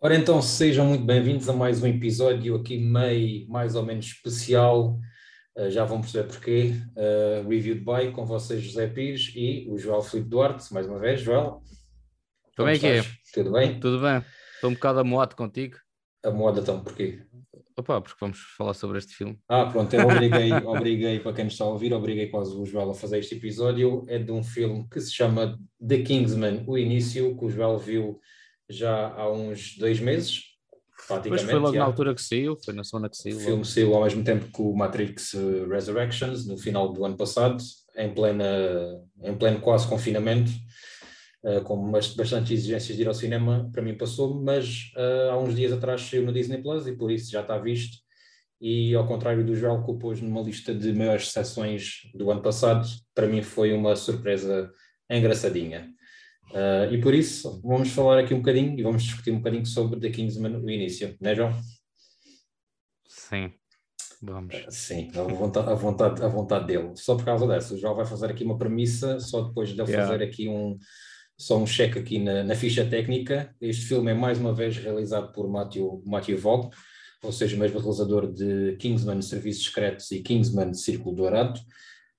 Ora 0.00 0.14
então, 0.14 0.40
sejam 0.40 0.86
muito 0.86 1.04
bem-vindos 1.04 1.48
a 1.48 1.52
mais 1.52 1.82
um 1.82 1.86
episódio 1.88 2.54
aqui 2.54 2.78
meio 2.78 3.48
mais 3.48 3.74
ou 3.74 3.82
menos 3.82 4.06
especial, 4.06 4.96
uh, 5.56 5.68
já 5.70 5.84
vão 5.84 6.00
perceber 6.00 6.28
porquê, 6.28 6.72
uh, 6.96 7.48
Reviewed 7.48 7.80
by, 7.80 8.12
com 8.12 8.24
vocês 8.24 8.62
José 8.62 8.86
Pires 8.86 9.32
e 9.34 9.66
o 9.68 9.76
Joel 9.76 10.02
Filipe 10.02 10.30
Duarte, 10.30 10.72
mais 10.72 10.86
uma 10.86 11.00
vez, 11.00 11.20
Joel. 11.20 11.60
Como 12.56 12.68
é 12.68 12.78
que 12.78 12.86
é? 12.86 13.02
Tudo 13.34 13.50
bem? 13.50 13.80
Tudo 13.80 14.00
bem. 14.00 14.24
Estou 14.54 14.70
um 14.70 14.74
bocado 14.74 15.00
amoado 15.00 15.34
contigo. 15.34 15.76
A 16.24 16.30
moda 16.30 16.60
então, 16.60 16.80
porquê? 16.80 17.20
Opa, 17.76 18.00
porque 18.00 18.18
vamos 18.20 18.38
falar 18.56 18.74
sobre 18.74 18.98
este 18.98 19.16
filme. 19.16 19.36
Ah, 19.48 19.66
pronto, 19.66 19.92
eu 19.92 20.06
obriguei, 20.06 20.52
obriguei 20.64 21.18
para 21.18 21.32
quem 21.32 21.44
nos 21.44 21.54
está 21.54 21.64
a 21.64 21.68
ouvir, 21.70 21.92
obriguei 21.92 22.28
quase 22.28 22.54
o 22.54 22.64
Joel 22.64 22.92
a 22.92 22.94
fazer 22.94 23.18
este 23.18 23.34
episódio. 23.34 24.04
É 24.06 24.16
de 24.16 24.30
um 24.30 24.44
filme 24.44 24.86
que 24.88 25.00
se 25.00 25.12
chama 25.12 25.58
The 25.84 26.02
Kingsman, 26.02 26.62
o 26.68 26.78
início, 26.78 27.36
que 27.36 27.44
o 27.44 27.50
Joel 27.50 27.78
viu 27.78 28.20
já 28.68 29.08
há 29.14 29.30
uns 29.32 29.76
dois 29.78 29.98
meses, 30.00 30.42
praticamente. 31.06 31.42
Mas 31.44 31.50
foi 31.50 31.60
logo 31.60 31.72
já. 31.74 31.78
na 31.80 31.84
altura 31.86 32.14
que 32.14 32.22
saiu, 32.22 32.56
foi 32.64 32.74
na 32.74 32.84
semana 32.84 33.08
que 33.08 33.16
O 33.16 33.20
saiu. 33.22 33.40
filme 33.40 33.64
saiu 33.64 33.94
ao 33.94 34.04
mesmo 34.04 34.22
tempo 34.24 34.46
que 34.52 34.60
o 34.62 34.74
Matrix 34.74 35.34
eh, 35.34 35.66
Resurrections, 35.68 36.46
no 36.46 36.56
final 36.58 36.92
do 36.92 37.04
ano 37.04 37.16
passado, 37.16 37.62
em, 37.96 38.12
plena, 38.12 38.44
em 39.22 39.34
pleno 39.36 39.60
quase 39.60 39.86
confinamento, 39.88 40.50
eh, 41.44 41.60
com 41.60 41.90
bas- 41.90 42.14
bastante 42.14 42.52
exigências 42.52 42.96
de 42.96 43.02
ir 43.02 43.08
ao 43.08 43.14
cinema, 43.14 43.70
para 43.72 43.82
mim 43.82 43.96
passou, 43.96 44.34
mas 44.42 44.90
eh, 44.96 45.28
há 45.30 45.36
uns 45.38 45.54
dias 45.54 45.72
atrás 45.72 46.02
saiu 46.02 46.24
no 46.24 46.32
Disney 46.32 46.58
Plus 46.62 46.86
e 46.86 46.92
por 46.92 47.10
isso 47.10 47.30
já 47.30 47.40
está 47.40 47.56
visto. 47.58 47.96
E 48.60 48.92
ao 48.94 49.06
contrário 49.06 49.46
do 49.46 49.54
Joel 49.54 49.84
que 49.84 49.90
o 49.92 49.98
pôs 49.98 50.20
numa 50.20 50.40
lista 50.42 50.74
de 50.74 50.92
maiores 50.92 51.30
sessões 51.30 52.00
do 52.12 52.28
ano 52.30 52.42
passado, 52.42 52.86
para 53.14 53.28
mim 53.28 53.40
foi 53.40 53.72
uma 53.72 53.94
surpresa 53.94 54.72
engraçadinha. 55.08 55.88
Eh, 56.54 56.88
e 56.92 57.00
por 57.00 57.14
isso 57.14 57.60
vamos 57.62 57.90
falar 57.90 58.18
aqui 58.18 58.32
um 58.32 58.38
bocadinho 58.38 58.78
e 58.78 58.82
vamos 58.82 59.02
discutir 59.02 59.30
um 59.30 59.38
bocadinho 59.38 59.66
sobre 59.66 60.00
The 60.00 60.10
Kingsman, 60.10 60.56
o 60.56 60.70
início, 60.70 61.16
não 61.20 61.30
é, 61.30 61.34
João? 61.34 61.52
Sim, 63.06 63.52
vamos. 64.22 64.54
Sim, 64.70 65.10
a 65.14 65.22
vontade, 65.22 65.70
a, 65.70 65.74
vontade, 65.74 66.22
a 66.22 66.28
vontade 66.28 66.66
dele. 66.66 66.92
Só 66.94 67.16
por 67.16 67.24
causa 67.24 67.46
dessa. 67.46 67.74
O 67.74 67.78
João 67.78 67.94
vai 67.94 68.06
fazer 68.06 68.26
aqui 68.30 68.44
uma 68.44 68.56
premissa, 68.56 69.20
só 69.20 69.42
depois 69.42 69.70
de 69.70 69.78
eu 69.78 69.86
Yeah. 69.86 70.10
fazer 70.10 70.24
aqui 70.24 70.48
um, 70.48 70.78
só 71.36 71.58
um 71.58 71.66
cheque 71.66 71.98
aqui 71.98 72.18
na, 72.18 72.42
na 72.42 72.54
ficha 72.54 72.84
técnica. 72.84 73.54
Este 73.60 73.86
filme 73.86 74.10
é 74.10 74.14
mais 74.14 74.38
uma 74.38 74.54
vez 74.54 74.76
realizado 74.76 75.32
por 75.32 75.48
Matthew, 75.48 76.02
Matthew 76.06 76.38
Vaughn, 76.38 76.70
ou 77.22 77.32
seja, 77.32 77.56
o 77.56 77.58
mesmo 77.58 77.78
realizador 77.78 78.32
de 78.32 78.76
Kingsman 78.78 79.20
Serviços 79.20 79.66
Secretos 79.66 80.10
e 80.10 80.22
Kingsman 80.22 80.72
Círculo 80.72 81.14
Dourado. 81.14 81.60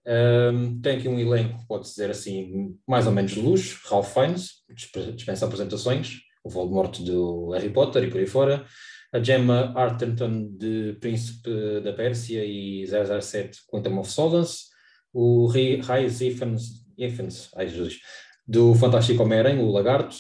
Ahm, 0.05 0.80
tem 0.81 0.97
aqui 0.97 1.08
um 1.08 1.19
elenco, 1.19 1.66
pode-se 1.67 1.92
dizer 1.92 2.09
assim, 2.09 2.75
mais 2.88 3.05
ou 3.05 3.11
menos 3.14 3.31
de 3.31 3.42
luxo. 3.42 3.80
Ralph 3.89 4.14
Fiennes, 4.14 4.52
disp- 4.73 5.14
dispensa 5.16 5.45
apresentações, 5.45 6.19
o 6.44 6.50
Voldemort 6.50 7.00
do 7.02 7.52
Harry 7.52 7.69
Potter 7.69 8.03
e 8.03 8.09
por 8.09 8.19
aí 8.19 8.25
fora. 8.28 8.66
A 9.11 9.22
Gemma 9.22 9.73
Arterton 9.75 10.50
de 10.56 10.94
Príncipe 11.00 11.50
da 11.83 11.94
Pérsia 11.94 12.45
e 12.45 12.86
007 12.86 13.59
Quantum 13.67 14.00
of 14.00 14.09
Solace, 14.09 14.66
o 15.11 15.47
Rhys 15.47 16.22
Ifans, 16.22 16.86
ai 17.56 17.67
Jesus, 17.67 17.97
do 18.47 18.73
Fantástico 18.75 19.23
Homem-Aranha, 19.23 19.63
o 19.63 19.72
Lagarto, 19.72 20.16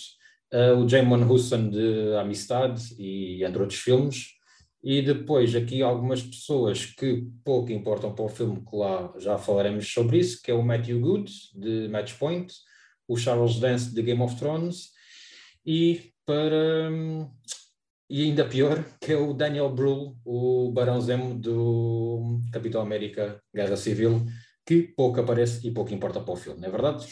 eh, 0.51 0.71
o 0.73 0.87
Jamon 0.89 1.23
Husson 1.31 1.69
de 1.69 2.15
Amistade 2.19 2.81
e 2.97 3.43
entre 3.43 3.61
outros 3.61 3.79
filmes, 3.79 4.29
e 4.81 5.01
depois 5.01 5.55
aqui 5.55 5.81
algumas 5.81 6.21
pessoas 6.23 6.85
que 6.85 7.27
pouco 7.43 7.71
importam 7.71 8.13
para 8.13 8.25
o 8.25 8.29
filme, 8.29 8.63
que 8.63 8.75
lá 8.75 9.13
já 9.17 9.37
falaremos 9.37 9.91
sobre 9.91 10.19
isso, 10.19 10.41
que 10.41 10.51
é 10.51 10.53
o 10.53 10.63
Matthew 10.63 10.99
Good, 10.99 11.31
de 11.53 11.87
Match 11.89 12.17
Point, 12.17 12.53
o 13.07 13.17
Charles 13.17 13.59
Dance, 13.59 13.93
de 13.93 14.01
Game 14.01 14.21
of 14.21 14.35
Thrones, 14.37 14.91
e 15.65 16.13
para 16.25 16.89
e 18.09 18.23
ainda 18.23 18.47
pior, 18.47 18.83
que 18.99 19.11
é 19.11 19.17
o 19.17 19.33
Daniel 19.33 19.69
Brühl, 19.69 20.17
o 20.25 20.71
Barão 20.71 20.99
Zemo 20.99 21.35
do 21.35 22.41
Capitão 22.51 22.81
América 22.81 23.39
Guerra 23.53 23.77
Civil, 23.77 24.25
que 24.65 24.81
pouco 24.81 25.19
aparece 25.19 25.67
e 25.67 25.71
pouco 25.71 25.93
importa 25.93 26.19
para 26.19 26.33
o 26.33 26.37
filme, 26.37 26.59
não 26.59 26.67
é 26.67 26.71
verdade? 26.71 27.07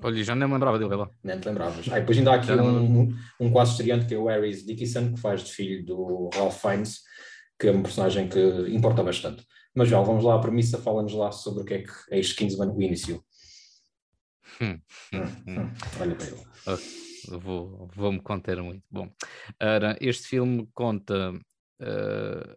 Olha, 0.00 0.24
já 0.24 0.34
nem 0.34 0.48
me 0.48 0.54
lembrava 0.54 0.78
dele, 0.78 0.90
vê 0.90 0.96
lá. 0.96 1.10
Nem 1.22 1.38
te 1.38 1.46
lembravas. 1.48 1.86
Ah, 1.90 1.98
depois 1.98 2.16
ainda 2.16 2.32
há 2.32 2.34
aqui 2.36 2.46
Já 2.46 2.62
um, 2.62 3.14
um 3.38 3.50
quase 3.50 3.72
estreante 3.72 4.06
que 4.06 4.14
é 4.14 4.18
o 4.18 4.26
Harris 4.26 4.64
Dickinson, 4.64 5.12
que 5.12 5.20
faz 5.20 5.44
de 5.44 5.52
filho 5.52 5.84
do 5.84 6.30
Ralph 6.34 6.60
Fiennes, 6.60 7.00
que 7.58 7.68
é 7.68 7.72
um 7.72 7.82
personagem 7.82 8.28
que 8.28 8.40
importa 8.70 9.02
bastante. 9.02 9.46
Mas 9.74 9.88
já, 9.88 10.00
vamos 10.00 10.24
lá 10.24 10.36
à 10.36 10.38
premissa, 10.38 10.78
fala-nos 10.78 11.12
lá 11.12 11.30
sobre 11.30 11.62
o 11.62 11.64
que 11.64 11.74
é 11.74 11.78
que 11.82 11.92
é 12.10 12.18
este 12.18 12.34
Kingsman, 12.34 12.70
o 12.70 12.82
início. 12.82 13.22
Hum, 14.60 14.80
hum, 15.14 15.18
Hum, 15.18 15.24
hum. 15.46 15.60
hum, 15.60 15.72
olha 16.00 16.14
para 16.14 16.26
ele. 16.26 16.40
Eu 17.30 17.38
Vou, 17.38 17.88
vou-me 17.94 18.20
conter 18.20 18.60
muito. 18.62 18.82
Bom, 18.90 19.08
ora, 19.60 19.96
este 20.00 20.26
filme 20.26 20.68
conta 20.74 21.32
eh, 21.80 22.56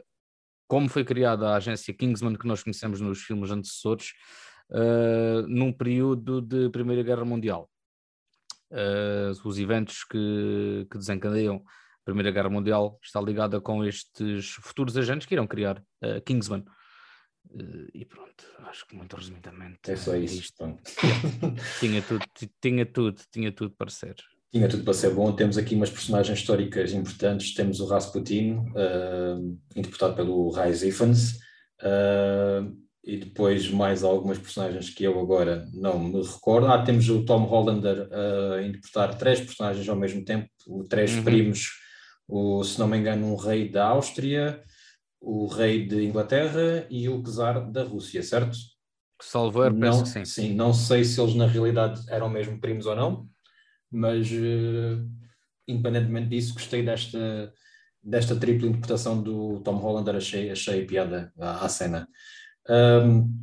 como 0.67 0.90
foi 0.90 1.03
criada 1.03 1.50
a 1.50 1.57
agência 1.57 1.94
Kingsman 1.94 2.35
que 2.35 2.47
nós 2.47 2.63
conhecemos 2.63 3.00
nos 3.00 3.22
filmes 3.22 3.52
antecessores 3.52 4.13
eh, 4.72 5.44
num 5.48 5.72
período 5.72 6.42
de 6.42 6.70
Primeira 6.70 7.03
Guerra 7.03 7.26
Mundial. 7.26 7.70
Eh, 8.72 9.31
os 9.44 9.58
eventos 9.59 10.03
que, 10.03 10.88
que 10.90 10.98
desencadeiam 10.98 11.58
a 11.58 12.03
Primeira 12.06 12.31
Guerra 12.31 12.50
Mundial 12.50 13.00
está 13.03 13.22
ligada 13.22 13.59
com 13.62 13.84
estes 13.84 14.52
futuros 14.62 14.98
agentes 14.98 15.26
que 15.28 15.34
irão 15.36 15.48
criar 15.48 15.84
a 16.02 16.20
Kingsman. 16.22 16.64
Eh, 17.58 17.88
e 17.94 18.06
pronto, 18.06 18.44
acho 18.68 18.88
que 18.88 18.96
muito 18.96 19.16
resumidamente 19.16 19.92
É 19.92 19.96
só 19.96 20.14
é 20.16 20.20
isso. 20.20 20.40
isto. 20.42 20.78
Tinha 21.80 22.02
tudo, 22.02 22.26
tinha 22.62 22.86
tudo, 22.86 23.22
tinha 23.32 23.52
tudo 23.52 23.72
para 23.78 23.90
ser. 23.90 24.16
Tinha 24.52 24.68
tudo 24.70 24.84
para 24.84 24.94
ser 24.94 25.12
bom. 25.14 25.32
Temos 25.36 25.58
aqui 25.58 25.76
umas 25.76 25.90
personagens 25.90 26.40
históricas 26.40 26.92
importantes. 26.94 27.53
Temos 27.53 27.80
o 27.80 27.86
Rasputin, 27.88 28.58
eh, 28.76 29.36
interpretado 29.76 30.16
pelo 30.16 30.50
Rhys 30.50 30.82
Ifans, 30.82 31.40
eh, 31.82 32.62
e 33.06 33.18
depois 33.18 33.70
mais 33.70 34.04
algumas 34.04 34.40
personagens 34.40 34.90
que 34.90 35.04
eu 35.04 35.20
agora 35.20 35.70
não 35.74 36.00
me 36.00 36.22
recordo. 36.24 36.68
Ah, 36.68 36.82
temos 36.82 37.08
o 37.08 37.24
Tom 37.24 37.44
Hollander 37.44 38.10
a 38.12 38.64
interpretar 38.64 39.16
três 39.16 39.40
personagens 39.40 39.88
ao 39.88 39.96
mesmo 39.96 40.26
tempo, 40.26 40.50
três 40.90 41.16
Uhum. 41.16 41.24
primos, 41.24 41.70
o, 42.28 42.64
se 42.64 42.80
não 42.80 42.88
me 42.88 42.98
engano, 42.98 43.28
um 43.28 43.36
rei 43.36 43.70
da 43.70 43.86
Áustria, 43.90 44.64
o 45.22 45.46
rei 45.46 45.86
de 45.88 46.04
Inglaterra 46.04 46.88
e 46.90 47.08
o 47.08 47.22
czar 47.22 47.72
da 47.72 47.84
Rússia, 47.84 48.24
certo? 48.24 48.58
Salvo 49.22 49.64
erro, 49.64 49.80
penso 49.80 50.04
que 50.12 50.26
sim. 50.26 50.54
não 50.56 50.74
sei 50.74 51.04
se 51.04 51.22
eles 51.22 51.36
na 51.36 51.46
realidade 51.46 52.04
eram 52.10 52.28
mesmo 52.28 52.60
primos 52.60 52.88
ou 52.88 52.96
não, 52.96 53.30
mas 53.92 54.30
eh, 54.32 54.98
independentemente 55.68 56.30
disso, 56.30 56.54
gostei 56.54 56.84
desta, 56.84 57.54
desta 58.04 58.36
tripla 58.36 58.68
interpretação 58.68 59.22
do 59.22 59.62
Tom 59.62 59.78
Hollander, 59.78 60.16
achei, 60.16 60.50
achei 60.52 60.86
piada 60.86 61.32
à, 61.40 61.66
à 61.66 61.70
cena. 61.70 62.08
Um, 62.70 63.42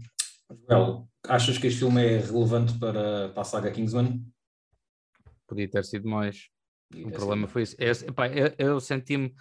Joel, 0.69 1.09
achas 1.28 1.59
que 1.59 1.66
este 1.69 1.81
filme 1.81 2.05
é 2.05 2.19
relevante 2.19 2.78
para, 2.78 3.28
para 3.31 3.43
a 3.43 3.44
saga 3.44 3.71
Kingsman? 3.71 4.25
Podia 5.47 5.69
ter 5.69 5.84
sido 5.84 6.09
mais. 6.09 6.49
O 6.94 7.10
problema 7.10 7.47
foi 7.47 7.62
isso. 7.62 7.77
Eu, 7.78 7.93
epá, 7.93 8.28
eu, 8.28 8.55
eu 8.59 8.81
senti-me 8.81 9.34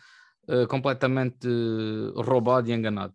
eh, 0.48 0.66
completamente 0.68 1.48
eh, 1.48 2.22
roubado 2.22 2.70
e 2.70 2.74
enganado. 2.74 3.14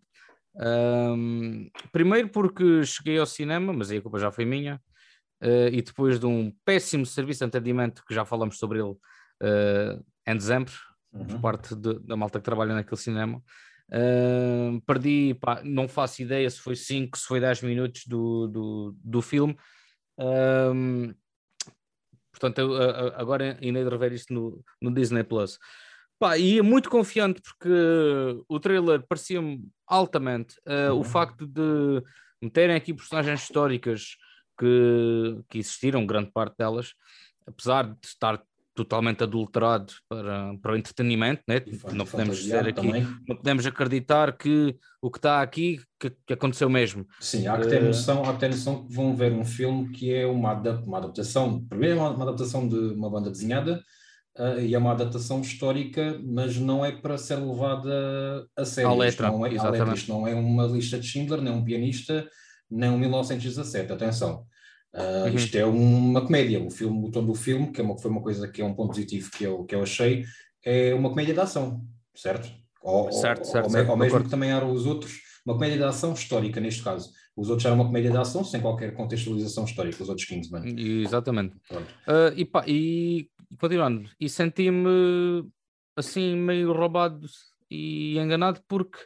Ahm, 0.59 1.69
primeiro 1.91 2.29
porque 2.29 2.83
cheguei 2.83 3.17
ao 3.17 3.25
cinema, 3.25 3.73
mas 3.73 3.91
aí 3.91 3.97
a 3.97 4.01
culpa 4.01 4.19
já 4.19 4.31
foi 4.31 4.45
minha, 4.45 4.81
eh, 5.41 5.69
e 5.71 5.81
depois 5.81 6.19
de 6.19 6.25
um 6.25 6.51
péssimo 6.65 7.05
serviço 7.05 7.39
de 7.39 7.45
atendimento, 7.45 8.03
que 8.05 8.13
já 8.13 8.25
falamos 8.25 8.57
sobre 8.57 8.79
ele 8.79 8.95
em 10.27 10.35
dezembro, 10.35 10.73
por 11.11 11.31
uhum. 11.31 11.41
parte 11.41 11.75
de- 11.75 11.99
da 11.99 12.17
malta 12.17 12.39
que 12.39 12.45
trabalha 12.45 12.73
naquele 12.73 12.99
cinema. 12.99 13.41
Ahm, 13.91 14.79
perdi, 14.85 15.33
pá, 15.35 15.61
não 15.63 15.87
faço 15.87 16.21
ideia 16.21 16.49
se 16.49 16.59
foi 16.59 16.75
5, 16.75 17.17
se 17.17 17.25
foi 17.25 17.39
10 17.39 17.61
minutos 17.61 18.05
do, 18.05 18.47
do, 18.47 18.95
do 19.03 19.21
filme. 19.21 19.57
Portanto, 22.31 22.59
eu, 22.59 22.75
agora 23.15 23.57
ainda 23.61 23.83
de 23.83 23.89
rever 23.89 24.13
isto 24.13 24.33
no, 24.33 24.63
no 24.81 24.93
Disney 24.93 25.23
Plus. 25.23 25.57
Pá, 26.19 26.37
e 26.37 26.55
ia 26.55 26.63
muito 26.63 26.89
confiante 26.89 27.41
porque 27.41 27.69
o 28.47 28.59
trailer 28.59 29.05
parecia-me 29.07 29.67
altamente. 29.87 30.55
Ah, 30.65 30.93
Uhum. 30.93 30.99
O 30.99 31.03
facto 31.03 31.45
de 31.45 32.03
meterem 32.41 32.75
aqui 32.75 32.93
personagens 32.93 33.41
históricas 33.43 34.15
que, 34.59 35.41
que 35.49 35.59
existiram, 35.59 36.05
grande 36.05 36.31
parte 36.31 36.55
delas, 36.57 36.93
apesar 37.45 37.83
de 37.83 38.07
estar 38.07 38.41
totalmente 38.77 39.23
adulterado 39.23 39.91
para, 40.07 40.55
para 40.61 40.73
o 40.73 40.77
entretenimento, 40.77 41.41
né? 41.47 41.63
Não 41.91 42.05
podemos 42.05 42.37
dizer 42.37 42.67
aqui, 42.67 42.73
também. 42.73 43.07
não 43.27 43.35
podemos 43.35 43.65
acreditar 43.65 44.37
que 44.37 44.77
o 45.01 45.09
que 45.09 45.17
está 45.17 45.41
aqui 45.41 45.79
que, 45.99 46.11
que 46.27 46.33
aconteceu 46.33 46.69
mesmo. 46.69 47.07
Sim, 47.19 47.47
há 47.47 47.57
que 47.57 47.67
ter 47.67 47.81
Eh, 47.81 47.87
noção, 47.87 48.23
há 48.23 48.33
que 48.33 48.39
ter 48.39 48.49
noção 48.49 48.85
que 48.85 48.93
vão 48.93 49.15
ver 49.15 49.33
um 49.33 49.43
filme 49.43 49.89
que 49.89 50.13
é 50.13 50.27
uma, 50.27 50.53
uma 50.53 50.97
adaptação, 50.99 51.65
primeiro 51.67 51.97
é 51.97 51.99
uma, 51.99 52.11
uma 52.11 52.23
adaptação 52.23 52.67
de 52.67 52.75
uma 52.75 53.09
banda 53.09 53.31
desenhada, 53.31 53.81
eh, 54.37 54.65
e 54.67 54.75
é 54.75 54.77
uma 54.77 54.91
adaptação 54.91 55.41
histórica, 55.41 56.21
mas 56.23 56.57
não 56.57 56.85
é 56.85 56.91
para 56.91 57.17
ser 57.17 57.37
levada 57.37 58.47
a 58.55 58.63
sério. 58.63 58.91
À 58.91 58.95
letra, 58.95 59.31
não 59.31 59.43
é, 59.43 59.49
exatamente. 59.49 59.79
letra. 59.79 59.95
Isto 59.95 60.13
não 60.13 60.27
é 60.27 60.35
uma 60.35 60.67
lista 60.67 60.99
de 60.99 61.07
Schindler, 61.07 61.41
nem 61.41 61.51
um 61.51 61.65
pianista, 61.65 62.29
nem 62.69 62.91
um 62.91 62.97
1917, 62.99 63.91
atenção. 63.91 64.45
Uh, 64.93 65.27
Uhum. 65.27 65.35
Isto 65.35 65.57
é 65.57 65.65
uma 65.65 66.21
comédia, 66.21 66.61
o 66.61 66.71
filme, 66.71 67.07
o 67.07 67.11
tom 67.11 67.25
do 67.25 67.35
filme, 67.35 67.71
que 67.71 67.81
é 67.81 67.83
uma, 67.83 67.97
foi 67.97 68.09
uma 68.09 68.21
coisa 68.21 68.47
que 68.47 68.61
é 68.61 68.65
um 68.65 68.73
ponto 68.73 68.89
positivo 68.89 69.29
que 69.31 69.43
eu, 69.43 69.63
que 69.65 69.75
eu 69.75 69.83
achei, 69.83 70.25
é 70.63 70.93
uma 70.93 71.09
comédia 71.09 71.33
de 71.33 71.39
ação, 71.39 71.85
certo? 72.15 72.49
Ou, 72.81 73.11
certo, 73.11 73.45
certo, 73.45 73.65
ou, 73.65 73.69
certo, 73.69 73.89
ou 73.89 73.97
mesmo 73.97 74.23
que 74.23 74.29
também 74.29 74.51
eram 74.51 74.71
os 74.71 74.85
outros, 74.85 75.19
uma 75.45 75.55
comédia 75.55 75.77
de 75.77 75.83
ação 75.83 76.13
histórica 76.13 76.59
neste 76.59 76.83
caso. 76.83 77.11
Os 77.35 77.49
outros 77.49 77.65
eram 77.65 77.75
uma 77.75 77.85
comédia 77.85 78.09
de 78.09 78.17
ação 78.17 78.43
sem 78.43 78.59
qualquer 78.61 78.93
contextualização 78.93 79.65
histórica, 79.65 80.01
os 80.01 80.09
outros 80.09 80.25
Kingsman. 80.25 80.63
Exatamente. 81.03 81.55
Uh, 81.71 82.33
e, 82.35 82.45
pá, 82.45 82.63
e 82.65 83.29
continuando, 83.59 84.09
e 84.19 84.27
senti-me 84.27 85.45
assim 85.95 86.35
meio 86.35 86.73
roubado 86.73 87.27
e 87.69 88.17
enganado 88.17 88.61
porque 88.67 88.99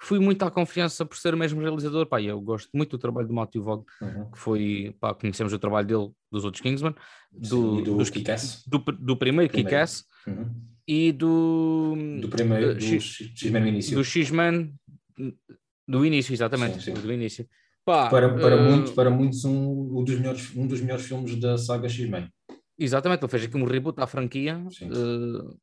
fui 0.00 0.18
muito 0.18 0.42
à 0.44 0.50
confiança 0.50 1.04
por 1.04 1.16
ser 1.16 1.34
o 1.34 1.36
mesmo 1.36 1.60
realizador. 1.60 2.06
Pá, 2.06 2.20
eu 2.22 2.40
gosto 2.40 2.70
muito 2.72 2.90
do 2.90 2.98
trabalho 2.98 3.26
do 3.26 3.34
Matthew 3.34 3.62
Vaughn, 3.62 3.84
uhum. 4.00 4.30
que 4.30 4.38
foi, 4.38 4.96
pá, 5.00 5.14
conhecemos 5.14 5.52
o 5.52 5.58
trabalho 5.58 5.86
dele 5.86 6.10
dos 6.30 6.44
outros 6.44 6.62
Kingsman, 6.62 6.94
do, 7.32 7.46
Sim, 7.46 7.82
do, 7.82 7.96
dos, 7.96 8.10
do, 8.66 8.78
do, 8.78 9.16
primeiro, 9.16 9.52
Kick-Ass 9.52 10.04
uhum. 10.26 10.54
e 10.86 11.12
do... 11.12 11.96
Do 12.20 12.28
primeiro, 12.28 12.74
do 12.74 12.80
X-Men 12.80 13.62
no 13.62 13.68
início. 13.68 13.96
Do 13.96 14.04
X-Men, 14.04 14.74
do 15.86 16.06
início, 16.06 16.32
exatamente, 16.32 16.82
sim, 16.82 16.94
sim. 16.94 17.02
do 17.02 17.12
início. 17.12 17.48
Pá, 17.84 18.08
para, 18.08 18.28
para, 18.34 18.56
uh... 18.56 18.62
muitos, 18.62 18.92
para 18.92 19.10
muitos 19.10 19.44
um, 19.44 19.98
um, 19.98 20.04
dos 20.04 20.18
melhores, 20.18 20.54
um 20.54 20.66
dos 20.66 20.80
melhores 20.80 21.06
filmes 21.06 21.34
da 21.40 21.56
saga 21.58 21.88
X-Men. 21.88 22.28
Exatamente, 22.78 23.24
ele 23.24 23.30
fez 23.30 23.44
aqui 23.44 23.56
um 23.56 23.64
reboot 23.64 24.00
à 24.00 24.06
franquia. 24.06 24.62
Uh, 24.82 25.58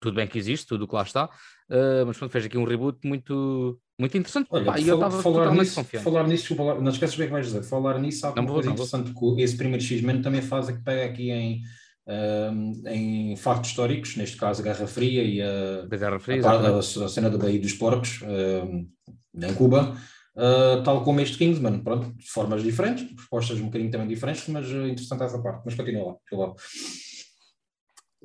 tudo 0.00 0.14
bem 0.14 0.26
que 0.26 0.38
existe, 0.38 0.66
tudo 0.66 0.86
que 0.86 0.94
lá 0.94 1.02
está, 1.02 1.24
uh, 1.26 2.06
mas 2.06 2.16
pronto, 2.16 2.30
fez 2.30 2.46
aqui 2.46 2.58
um 2.58 2.64
reboot 2.64 2.98
muito, 3.06 3.80
muito 3.98 4.16
interessante. 4.16 4.48
Olha, 4.50 4.64
Pá, 4.64 4.78
e 4.78 4.88
eu 4.88 4.94
estava 4.96 5.22
totalmente 5.22 5.60
nisso, 5.60 5.74
confiante. 5.74 6.04
Falar 6.04 6.28
nisso, 6.28 6.54
falar, 6.54 6.80
não 6.80 6.90
esqueces 6.90 7.16
bem 7.16 7.26
o 7.26 7.28
que 7.28 7.32
vais 7.32 7.46
dizer, 7.46 7.62
falar 7.62 7.98
nisso 7.98 8.26
há 8.26 8.30
uma 8.32 8.46
coisa 8.46 8.70
interessante, 8.70 9.12
que 9.12 9.42
esse 9.42 9.56
primeiro 9.56 9.82
X-Men 9.82 10.22
também 10.22 10.42
faz, 10.42 10.66
que 10.66 10.82
pega 10.82 11.04
aqui 11.04 11.30
em, 11.30 11.62
uh, 12.06 12.88
em 12.88 13.36
factos 13.36 13.70
históricos, 13.70 14.16
neste 14.16 14.36
caso 14.36 14.60
a 14.60 14.64
Guerra 14.64 14.86
Fria 14.86 15.22
e 15.22 15.42
a, 15.42 15.86
Guerra 15.86 16.18
Fria, 16.18 16.46
a, 16.46 16.52
a, 16.52 16.78
a, 16.78 16.82
cena 16.82 17.30
da 17.30 17.38
Baía 17.38 17.60
dos 17.60 17.72
Porcos, 17.72 18.20
uh, 18.22 18.86
em 19.34 19.54
Cuba, 19.54 19.96
Uh, 20.36 20.82
tal 20.82 21.02
como 21.02 21.18
este 21.22 21.38
Kingsman, 21.38 21.82
pronto, 21.82 22.12
de 22.12 22.28
formas 22.28 22.62
diferentes, 22.62 23.10
propostas 23.14 23.58
um 23.58 23.66
bocadinho 23.66 23.90
também 23.90 24.06
diferentes, 24.06 24.46
mas 24.48 24.70
uh, 24.70 24.86
interessante 24.86 25.22
essa 25.22 25.40
parte. 25.40 25.62
Mas 25.64 25.74
continua 25.74 26.18
lá, 26.30 26.46
lá. 26.46 26.54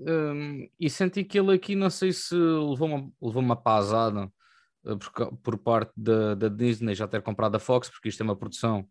Um, 0.03 0.68
e 0.80 0.89
senti 0.89 1.24
que 1.24 1.39
ele 1.39 1.53
aqui, 1.53 1.75
não 1.75 1.89
sei 1.89 2.12
se 2.12 2.36
levou 2.36 2.88
uma, 2.88 3.12
levou 3.21 3.42
uma 3.42 3.56
pasada 3.56 4.31
uh, 4.83 4.98
por, 4.98 5.38
por, 5.38 5.57
parte 5.57 5.92
da, 5.95 6.33
da, 6.33 6.48
Disney 6.50 6.95
já 6.95 7.07
ter 7.07 7.21
comprado 7.21 7.56
a 7.56 7.59
Fox, 7.59 7.88
porque 7.88 8.09
isto 8.09 8.21
é 8.21 8.24
uma 8.24 8.36
produção 8.36 8.88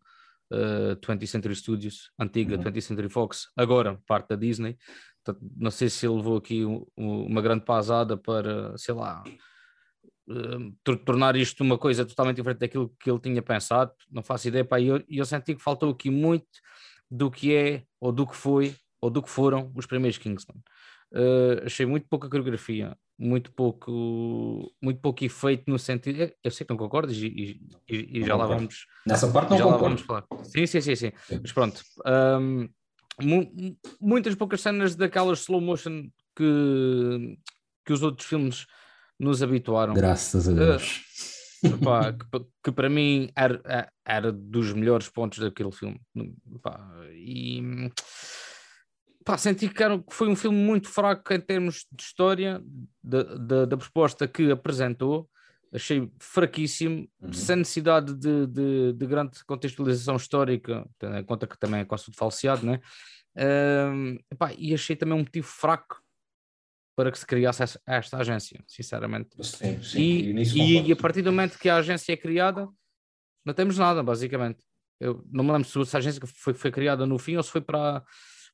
uh, 0.51 0.95
20th 0.95 1.27
Century 1.27 1.55
Studios, 1.55 2.11
antiga 2.17 2.55
uhum. 2.55 2.63
20th 2.63 2.81
Century 2.81 3.09
Fox, 3.09 3.49
agora 3.57 3.99
parte 4.07 4.29
da 4.29 4.35
Disney. 4.37 4.77
Portanto, 5.23 5.51
não 5.57 5.69
sei 5.69 5.89
se 5.89 6.05
ele 6.05 6.15
levou 6.15 6.37
aqui 6.37 6.63
um, 6.65 6.85
uma 6.97 7.41
grande 7.41 7.65
pasada 7.65 8.15
para, 8.15 8.77
sei 8.77 8.95
lá, 8.95 9.21
uh, 10.29 10.95
tornar 11.05 11.35
isto 11.35 11.61
uma 11.61 11.77
coisa 11.77 12.05
totalmente 12.05 12.37
diferente 12.37 12.59
daquilo 12.59 12.95
que 12.97 13.11
ele 13.11 13.19
tinha 13.19 13.41
pensado. 13.41 13.91
Não 14.09 14.23
faço 14.23 14.47
ideia, 14.47 14.65
e 14.79 14.87
eu, 14.87 15.03
eu 15.09 15.25
senti 15.25 15.55
que 15.55 15.61
faltou 15.61 15.91
aqui 15.91 16.09
muito 16.09 16.47
do 17.09 17.29
que 17.29 17.53
é, 17.53 17.83
ou 17.99 18.13
do 18.13 18.25
que 18.25 18.35
foi, 18.35 18.73
ou 19.01 19.09
do 19.09 19.21
que 19.21 19.29
foram 19.29 19.73
os 19.75 19.85
primeiros 19.85 20.17
Kingsman. 20.17 20.61
Uh, 21.13 21.65
achei 21.65 21.85
muito 21.85 22.07
pouca 22.07 22.29
coreografia, 22.29 22.97
muito 23.19 23.51
pouco, 23.51 24.73
muito 24.81 25.01
pouco 25.01 25.23
efeito 25.25 25.69
no 25.69 25.77
sentido. 25.77 26.31
Eu 26.43 26.51
sei 26.51 26.65
que 26.65 26.71
não 26.71 26.77
concordas 26.77 27.17
e, 27.17 27.59
e, 27.87 28.19
e 28.19 28.23
já 28.23 28.35
lá 28.35 28.47
vamos. 28.47 28.87
Nessa 29.05 29.27
parte 29.27 29.51
não 29.51 29.57
já 29.57 29.63
concordo. 29.65 29.83
lá 29.83 29.89
vamos 29.89 30.01
falar. 30.01 30.25
Sim, 30.43 30.65
sim, 30.65 30.81
sim, 30.81 30.95
sim. 30.95 31.11
sim. 31.27 31.39
Mas 31.41 31.51
pronto. 31.51 31.83
Um, 32.05 32.69
mu 33.21 33.77
muitas 33.99 34.35
poucas 34.35 34.61
cenas 34.61 34.95
daquelas 34.95 35.41
slow 35.41 35.59
motion 35.59 36.09
que, 36.35 37.37
que 37.85 37.93
os 37.93 38.01
outros 38.01 38.27
filmes 38.27 38.65
nos 39.19 39.43
habituaram. 39.43 39.93
Graças 39.93 40.47
a 40.47 40.53
Deus. 40.53 41.03
Uh, 41.63 41.77
pá, 41.77 42.13
que, 42.13 42.45
que, 42.63 42.71
para 42.71 42.89
mim 42.89 43.29
era, 43.35 43.91
era 44.05 44.31
dos 44.31 44.71
melhores 44.73 45.09
pontos 45.09 45.39
daquele 45.39 45.71
filme. 45.71 45.99
Pá, 46.61 46.79
e 47.13 47.91
pá, 49.23 49.37
senti 49.37 49.69
que, 49.69 49.83
era, 49.83 49.97
que 49.97 50.13
foi 50.13 50.27
um 50.27 50.35
filme 50.35 50.57
muito 50.57 50.87
fraco 50.89 51.33
em 51.33 51.39
termos 51.39 51.85
de 51.91 52.03
história, 52.03 52.61
da, 53.03 53.77
proposta 53.77 54.27
que 54.27 54.51
apresentou. 54.51 55.29
Achei 55.73 56.11
fraquíssimo, 56.19 57.07
uhum. 57.21 57.31
sem 57.31 57.55
necessidade 57.55 58.13
de, 58.13 58.45
de, 58.45 58.93
de, 58.93 59.05
grande 59.05 59.43
contextualização 59.45 60.17
histórica, 60.17 60.85
tendo 60.99 61.17
em 61.17 61.23
conta 61.23 61.47
que 61.47 61.57
também 61.57 61.81
é 61.81 61.85
quase 61.85 62.05
tudo 62.05 62.17
falseado, 62.17 62.65
né? 62.65 62.81
Epá, 64.29 64.53
e 64.57 64.73
achei 64.73 64.97
também 64.97 65.15
um 65.15 65.19
motivo 65.19 65.47
fraco 65.47 66.01
para 66.93 67.09
que 67.09 67.17
se 67.17 67.25
criasse 67.25 67.63
essa, 67.63 67.81
esta 67.87 68.17
agência, 68.17 68.61
sinceramente. 68.67 69.29
Sim, 69.41 69.81
sim, 69.81 69.99
e, 69.99 70.33
e, 70.33 70.87
e, 70.89 70.91
a 70.91 70.95
partir 70.95 71.21
do 71.21 71.31
momento 71.31 71.57
que 71.57 71.69
a 71.69 71.77
agência 71.77 72.11
é 72.11 72.17
criada, 72.17 72.67
não 73.45 73.53
temos 73.53 73.77
nada, 73.77 74.03
basicamente. 74.03 74.59
Eu 74.99 75.25
não 75.31 75.43
me 75.43 75.51
lembro 75.51 75.67
se 75.67 75.81
essa 75.81 75.97
agência 75.97 76.21
foi, 76.27 76.53
foi 76.53 76.69
criada 76.69 77.05
no 77.05 77.17
fim 77.17 77.37
ou 77.37 77.43
se 77.43 77.49
foi 77.49 77.61
para 77.61 78.03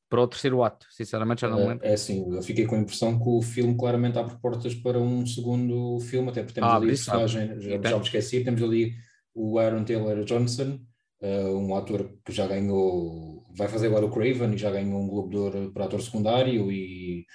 para 0.08 0.22
o 0.22 0.26
terceiro 0.26 0.62
ato, 0.62 0.86
sinceramente 0.90 1.42
já 1.42 1.48
não 1.48 1.58
me 1.58 1.64
é, 1.64 1.68
lembro. 1.68 1.86
É, 1.86 1.92
assim, 1.92 2.34
eu 2.34 2.42
fiquei 2.42 2.66
com 2.66 2.74
a 2.74 2.78
impressão 2.78 3.18
que 3.18 3.28
o 3.28 3.42
filme 3.42 3.76
claramente 3.76 4.18
abre 4.18 4.36
portas 4.40 4.74
para 4.74 4.98
um 4.98 5.26
segundo 5.26 6.00
filme, 6.00 6.30
até 6.30 6.42
porque 6.42 6.54
temos 6.54 6.70
ah, 6.70 6.76
ali 6.76 6.86
personagem, 6.88 7.60
já, 7.60 7.70
já 7.82 7.96
me 7.96 8.02
esqueci, 8.02 8.42
temos 8.42 8.62
ali 8.62 8.94
o 9.34 9.58
Aaron 9.58 9.84
Taylor 9.84 10.24
Johnson, 10.24 10.80
uh, 11.22 11.56
um 11.56 11.74
ator 11.76 12.10
que 12.24 12.32
já 12.32 12.46
ganhou, 12.46 13.44
vai 13.54 13.68
fazer 13.68 13.88
agora 13.88 14.06
o 14.06 14.10
Craven 14.10 14.54
e 14.54 14.58
já 14.58 14.70
ganhou 14.70 15.00
um 15.00 15.08
Globo 15.08 15.28
de 15.28 15.36
Ouro 15.36 15.72
para 15.72 15.84
ator 15.84 16.00
secundário 16.00 16.72
e 16.72 17.26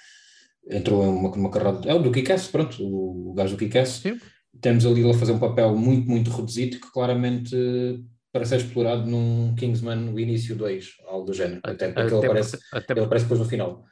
entrou 0.68 1.04
em 1.04 1.08
uma, 1.08 1.30
uma 1.30 1.50
carreira, 1.50 1.80
é 1.86 1.94
o 1.94 2.02
do 2.02 2.10
Kick-Ass, 2.10 2.48
pronto, 2.48 2.82
o, 2.82 3.30
o 3.30 3.34
gajo 3.34 3.54
do 3.54 3.58
Kick-Ass. 3.58 4.02
Temos 4.60 4.86
ali 4.86 5.00
ele 5.00 5.10
a 5.10 5.14
fazer 5.14 5.32
um 5.32 5.38
papel 5.38 5.76
muito, 5.76 6.08
muito 6.08 6.30
reduzido 6.30 6.78
que 6.80 6.92
claramente 6.92 7.54
para 8.34 8.44
ser 8.44 8.56
explorado 8.56 9.06
num 9.06 9.54
Kingsman 9.54 10.12
o 10.12 10.18
início 10.18 10.56
2, 10.56 10.96
algo 11.06 11.24
do 11.24 11.32
género. 11.32 11.60
Até 11.62 11.92
porque 11.92 12.12
ele, 12.12 12.26
aparece, 12.26 12.58
até 12.72 12.92
ele 12.92 13.04
aparece 13.04 13.26
depois 13.26 13.38
no 13.38 13.46
final. 13.46 13.84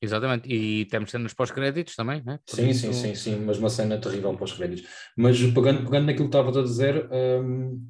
Exatamente, 0.00 0.50
e 0.50 0.86
temos 0.86 1.10
cenas 1.10 1.34
pós-créditos 1.34 1.94
também, 1.94 2.22
né? 2.24 2.40
sim, 2.46 2.70
isso... 2.70 2.80
sim, 2.80 2.92
sim, 2.94 3.14
sim, 3.14 3.36
mas 3.44 3.58
uma 3.58 3.68
cena 3.68 3.98
terrível 3.98 4.34
pós-créditos. 4.38 4.88
Mas 5.14 5.38
pegando, 5.38 5.84
pegando 5.84 6.06
naquilo 6.06 6.30
que 6.30 6.36
estava 6.36 6.48
a 6.58 6.62
dizer, 6.62 7.10
hum, 7.12 7.86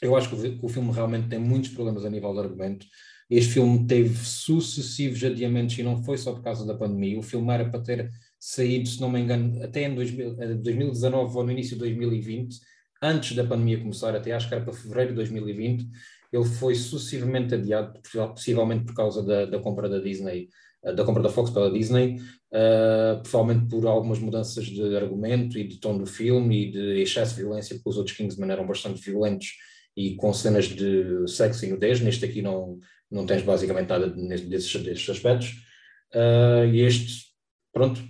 eu 0.00 0.14
acho 0.14 0.28
que 0.28 0.36
o, 0.36 0.66
o, 0.66 0.68
filme 0.68 0.92
realmente 0.92 1.28
tem 1.28 1.40
muitos 1.40 1.70
problemas 1.70 2.04
a 2.04 2.10
nível 2.10 2.32
de 2.34 2.38
argumento. 2.38 2.86
Este 3.28 3.54
filme 3.54 3.84
teve 3.84 4.16
sucessivos 4.24 5.24
adiamentos 5.24 5.76
e 5.76 5.82
não 5.82 6.04
foi 6.04 6.18
só 6.18 6.32
por 6.32 6.42
causa 6.44 6.64
da 6.64 6.74
pandemia. 6.74 7.18
O 7.18 7.22
filme 7.22 7.52
era 7.52 7.68
para 7.68 7.82
ter 7.82 8.10
saído, 8.38 8.88
se 8.88 9.00
não 9.00 9.10
me 9.10 9.18
engano, 9.18 9.60
até 9.60 9.82
em 9.88 9.94
2000, 9.94 10.36
2019 10.62 11.36
ou 11.36 11.44
no 11.44 11.50
início 11.50 11.74
de 11.74 11.80
2020 11.80 12.60
antes 13.02 13.34
da 13.34 13.44
pandemia 13.44 13.80
começar, 13.80 14.14
até 14.14 14.32
acho 14.32 14.48
que 14.48 14.54
era 14.54 14.64
para 14.64 14.72
fevereiro 14.72 15.10
de 15.10 15.16
2020, 15.16 15.88
ele 16.32 16.44
foi 16.44 16.74
sucessivamente 16.74 17.54
adiado, 17.54 18.00
possivelmente 18.30 18.84
por 18.84 18.94
causa 18.94 19.22
da, 19.22 19.44
da 19.44 19.58
compra 19.58 19.88
da 19.88 19.98
Disney, 19.98 20.48
eh, 20.84 20.92
da 20.92 21.04
compra 21.04 21.22
da 21.22 21.28
Fox 21.28 21.50
pela 21.50 21.70
Disney, 21.70 22.16
uh, 22.52 23.22
provavelmente 23.22 23.68
por 23.68 23.86
algumas 23.86 24.18
mudanças 24.18 24.64
de 24.64 24.96
argumento 24.96 25.58
e 25.58 25.66
de 25.66 25.78
tom 25.78 25.98
do 25.98 26.06
filme 26.06 26.68
e 26.68 26.70
de 26.72 27.02
excesso 27.02 27.34
de 27.34 27.42
violência, 27.42 27.76
porque 27.76 27.90
os 27.90 27.98
outros 27.98 28.16
Kingsman 28.16 28.50
eram 28.50 28.66
bastante 28.66 29.00
violentos 29.00 29.48
e 29.96 30.16
com 30.16 30.32
cenas 30.32 30.66
de 30.66 31.28
sexo 31.28 31.66
e 31.66 31.70
nudez, 31.70 32.00
neste 32.00 32.24
aqui 32.24 32.40
não, 32.40 32.78
não 33.10 33.26
tens 33.26 33.42
basicamente 33.42 33.88
nada 33.88 34.08
desses, 34.08 34.74
desses 34.82 35.08
aspectos, 35.10 35.50
uh, 36.14 36.64
e 36.72 36.80
este, 36.80 37.26
pronto, 37.72 38.02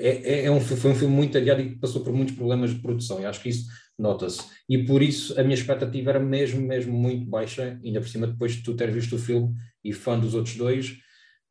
é, 0.00 0.40
é, 0.40 0.44
é 0.46 0.50
um, 0.50 0.60
foi 0.60 0.90
um 0.90 0.94
filme 0.94 1.14
muito 1.14 1.36
adiado 1.36 1.60
e 1.60 1.76
passou 1.76 2.02
por 2.02 2.12
muitos 2.12 2.34
problemas 2.34 2.74
de 2.74 2.80
produção, 2.80 3.20
e 3.20 3.26
acho 3.26 3.42
que 3.42 3.50
isso 3.50 3.66
nota-se. 3.98 4.42
E 4.68 4.78
por 4.84 5.02
isso 5.02 5.38
a 5.38 5.42
minha 5.42 5.54
expectativa 5.54 6.10
era 6.10 6.20
mesmo, 6.20 6.60
mesmo 6.60 6.92
muito 6.92 7.26
baixa, 7.26 7.78
ainda 7.84 8.00
por 8.00 8.08
cima 8.08 8.26
depois 8.26 8.52
de 8.52 8.62
tu 8.62 8.74
ter 8.74 8.90
visto 8.90 9.16
o 9.16 9.18
filme 9.18 9.54
e 9.84 9.92
fã 9.92 10.18
dos 10.18 10.34
outros 10.34 10.56
dois, 10.56 10.96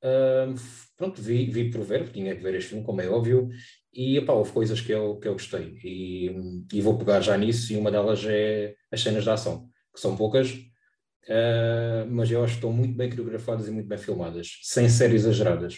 uh, 0.04 0.54
pronto, 0.98 1.22
vi, 1.22 1.46
vi 1.46 1.70
por 1.70 1.84
ver, 1.84 2.12
tinha 2.12 2.36
que 2.36 2.42
ver 2.42 2.56
este 2.56 2.70
filme, 2.70 2.84
como 2.84 3.02
é 3.02 3.10
óbvio, 3.10 3.50
e 3.94 4.18
epá, 4.18 4.34
houve 4.34 4.52
coisas 4.52 4.82
que 4.82 4.92
eu, 4.92 5.18
que 5.18 5.28
eu 5.28 5.34
gostei, 5.34 5.78
e, 5.84 6.32
e 6.74 6.82
vou 6.82 6.98
pegar 6.98 7.22
já 7.22 7.38
nisso, 7.38 7.72
e 7.72 7.78
uma 7.78 7.92
delas 7.92 8.24
é 8.26 8.76
as 8.92 9.02
cenas 9.02 9.24
de 9.24 9.30
ação, 9.30 9.70
que 9.94 10.00
são 10.00 10.16
poucas, 10.16 10.52
uh, 10.52 12.06
mas 12.10 12.32
eu 12.32 12.44
acho 12.44 12.54
que 12.54 12.58
estão 12.58 12.74
muito 12.74 12.96
bem 12.96 13.10
coreografadas 13.10 13.68
e 13.68 13.72
muito 13.72 13.88
bem 13.88 13.98
filmadas, 13.98 14.60
sem 14.64 14.90
ser 14.90 15.14
exageradas. 15.14 15.78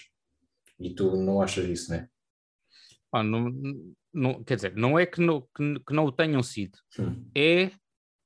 E 0.80 0.90
tu 0.96 1.16
não 1.16 1.42
achas 1.42 1.70
isso, 1.70 1.92
né? 1.92 2.08
Não, 3.14 3.52
não, 4.14 4.44
quer 4.44 4.56
dizer, 4.56 4.76
não 4.76 4.98
é 4.98 5.06
que 5.06 5.22
não, 5.22 5.42
que, 5.56 5.80
que 5.86 5.94
não 5.94 6.06
o 6.06 6.12
tenham 6.12 6.42
sido, 6.42 6.78
hum. 7.00 7.26
é 7.36 7.72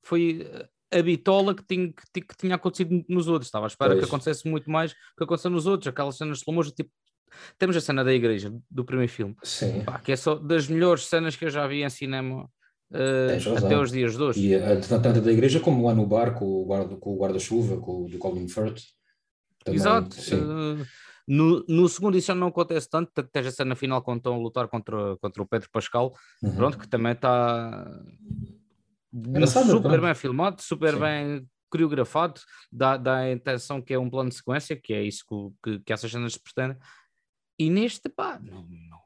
foi 0.04 0.46
a 0.92 1.02
bitola 1.02 1.54
que 1.54 1.64
tinha, 1.64 1.92
que, 1.92 2.20
que, 2.20 2.36
tinha 2.36 2.54
acontecido 2.54 3.04
nos 3.08 3.26
outros. 3.28 3.48
Estava 3.48 3.66
à 3.66 3.68
espera 3.68 3.90
pois. 3.90 4.00
que 4.00 4.08
acontecesse 4.08 4.48
muito 4.48 4.70
mais 4.70 4.92
que 4.92 5.24
aconteceu 5.24 5.50
nos 5.50 5.66
outros, 5.66 5.88
aquelas 5.88 6.16
cenas 6.16 6.38
de 6.38 6.44
slow 6.44 6.62
tipo, 6.64 6.90
temos 7.58 7.76
a 7.76 7.80
cena 7.80 8.04
da 8.04 8.12
igreja 8.12 8.52
do 8.70 8.84
primeiro 8.84 9.10
filme, 9.10 9.36
Sim. 9.42 9.82
Pá, 9.84 9.98
que 9.98 10.12
é 10.12 10.16
só 10.16 10.36
das 10.36 10.68
melhores 10.68 11.06
cenas 11.06 11.36
que 11.36 11.44
eu 11.44 11.50
já 11.50 11.66
vi 11.66 11.82
em 11.82 11.90
cinema 11.90 12.44
uh, 12.92 13.56
até 13.58 13.78
os 13.78 13.90
dias 13.90 14.16
de 14.16 14.22
hoje. 14.22 14.46
E 14.46 14.54
a, 14.54 14.80
tanto 14.80 15.20
da 15.20 15.32
igreja 15.32 15.60
como 15.60 15.86
lá 15.86 15.94
no 15.94 16.06
bar 16.06 16.34
com 16.34 16.44
o 16.44 16.66
guarda-chuva, 17.16 17.80
com 17.80 17.92
o 17.92 17.98
guarda 17.98 18.12
do 18.12 18.18
Colin 18.18 18.48
Firth. 18.48 18.82
Exato. 19.66 20.16
Uh, 20.32 20.86
No, 21.26 21.64
no 21.68 21.88
segundo 21.88 22.16
isso 22.16 22.28
já 22.28 22.34
não 22.34 22.48
acontece 22.48 22.88
tanto, 22.88 23.10
até 23.20 23.40
a 23.40 23.50
cena 23.50 23.74
final 23.74 24.00
quando 24.02 24.18
estão 24.18 24.34
a 24.34 24.38
lutar 24.38 24.68
contra, 24.68 25.16
contra 25.16 25.42
o 25.42 25.46
Pedro 25.46 25.68
Pascal, 25.70 26.14
uhum. 26.42 26.54
pronto, 26.54 26.78
que 26.78 26.88
também 26.88 27.12
está 27.12 28.00
super 29.64 30.00
bem 30.00 30.14
filmado, 30.14 30.62
super 30.62 30.94
Sim. 30.94 31.00
bem 31.00 31.48
coreografado, 31.68 32.40
dá, 32.70 32.96
dá 32.96 33.16
a 33.18 33.32
intenção 33.32 33.82
que 33.82 33.92
é 33.92 33.98
um 33.98 34.08
plano 34.08 34.30
de 34.30 34.36
sequência, 34.36 34.76
que 34.76 34.92
é 34.92 35.02
isso 35.02 35.24
que, 35.26 35.70
que, 35.78 35.84
que 35.84 35.92
essas 35.92 36.10
cenas 36.10 36.36
pretendem. 36.36 36.76
E 37.58 37.70
neste, 37.70 38.08
pá, 38.08 38.38
não, 38.38 38.62
não. 38.62 39.05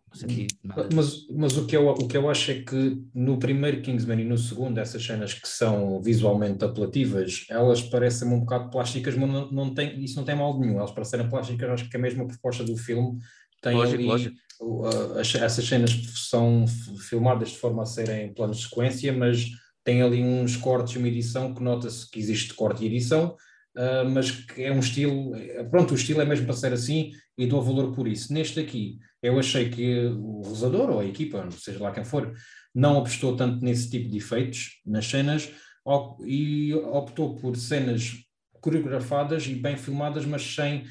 Mas, 0.95 1.27
mas 1.31 1.57
o, 1.57 1.67
que 1.67 1.77
eu, 1.77 1.89
o 1.89 2.09
que 2.09 2.17
eu 2.17 2.29
acho 2.29 2.51
é 2.51 2.63
que 2.63 3.01
no 3.15 3.39
primeiro 3.39 3.81
Kingsman 3.81 4.21
e 4.21 4.25
no 4.25 4.37
segundo, 4.37 4.79
essas 4.79 5.05
cenas 5.05 5.35
que 5.35 5.49
são 5.49 6.03
visualmente 6.03 6.65
apelativas, 6.65 7.47
elas 7.49 7.81
parecem 7.81 8.29
um 8.29 8.41
bocado 8.41 8.71
plásticas, 8.71 9.15
mas 9.17 9.31
não, 9.31 9.51
não 9.51 9.75
tem, 9.75 10.03
isso 10.03 10.17
não 10.17 10.25
tem 10.25 10.35
mal 10.35 10.59
nenhum. 10.59 10.79
Elas 10.79 10.91
parecerem 10.91 11.29
plásticas, 11.29 11.71
acho 11.71 11.89
que 11.89 11.97
é 11.97 11.99
a 11.99 12.03
mesma 12.03 12.27
proposta 12.27 12.65
do 12.65 12.77
filme 12.77 13.19
tem 13.61 13.77
lógico, 13.77 13.99
ali, 13.99 14.07
lógico. 14.07 14.37
Uh, 14.61 15.19
essas 15.19 15.65
cenas 15.65 15.91
são 16.29 16.67
filmadas 17.09 17.51
de 17.51 17.59
forma 17.59 17.83
a 17.83 17.87
serem 17.87 18.33
planos 18.33 18.59
de 18.59 18.65
sequência, 18.65 19.13
mas 19.13 19.47
tem 19.85 20.03
ali 20.03 20.23
uns 20.23 20.57
cortes, 20.57 20.97
uma 20.97 21.09
edição 21.09 21.55
que 21.55 21.63
nota-se 21.63 22.11
que 22.11 22.19
existe 22.19 22.55
corte 22.55 22.85
e 22.85 22.87
edição, 22.87 23.37
uh, 23.77 24.09
mas 24.09 24.31
que 24.31 24.63
é 24.63 24.73
um 24.73 24.81
estilo, 24.81 25.33
pronto, 25.71 25.93
o 25.93 25.95
estilo 25.95 26.21
é 26.21 26.25
mesmo 26.25 26.47
para 26.47 26.55
ser 26.55 26.73
assim 26.73 27.13
e 27.37 27.47
dou 27.47 27.63
valor 27.63 27.95
por 27.95 28.07
isso. 28.07 28.33
Neste 28.33 28.61
aqui, 28.61 28.99
eu 29.23 29.39
achei 29.39 29.69
que 29.69 30.07
o 30.07 30.43
realizador 30.43 30.91
ou 30.91 31.01
a 31.01 31.05
equipa, 31.05 31.49
seja 31.51 31.83
lá 31.83 31.91
quem 31.93 32.05
for, 32.05 32.33
não 32.75 32.99
apostou 32.99 33.37
tanto 33.37 33.65
nesse 33.65 33.91
tipo 33.91 34.09
de 34.09 34.19
efeitos 34.19 34.81
nas 34.87 35.07
cenas 35.07 35.51
e 36.25 36.75
optou 36.75 37.37
por 37.37 37.57
cenas 37.57 38.13
coreografadas 38.61 39.47
e 39.47 39.55
bem 39.55 39.77
filmadas, 39.77 40.25
mas 40.25 40.43
sem 40.43 40.85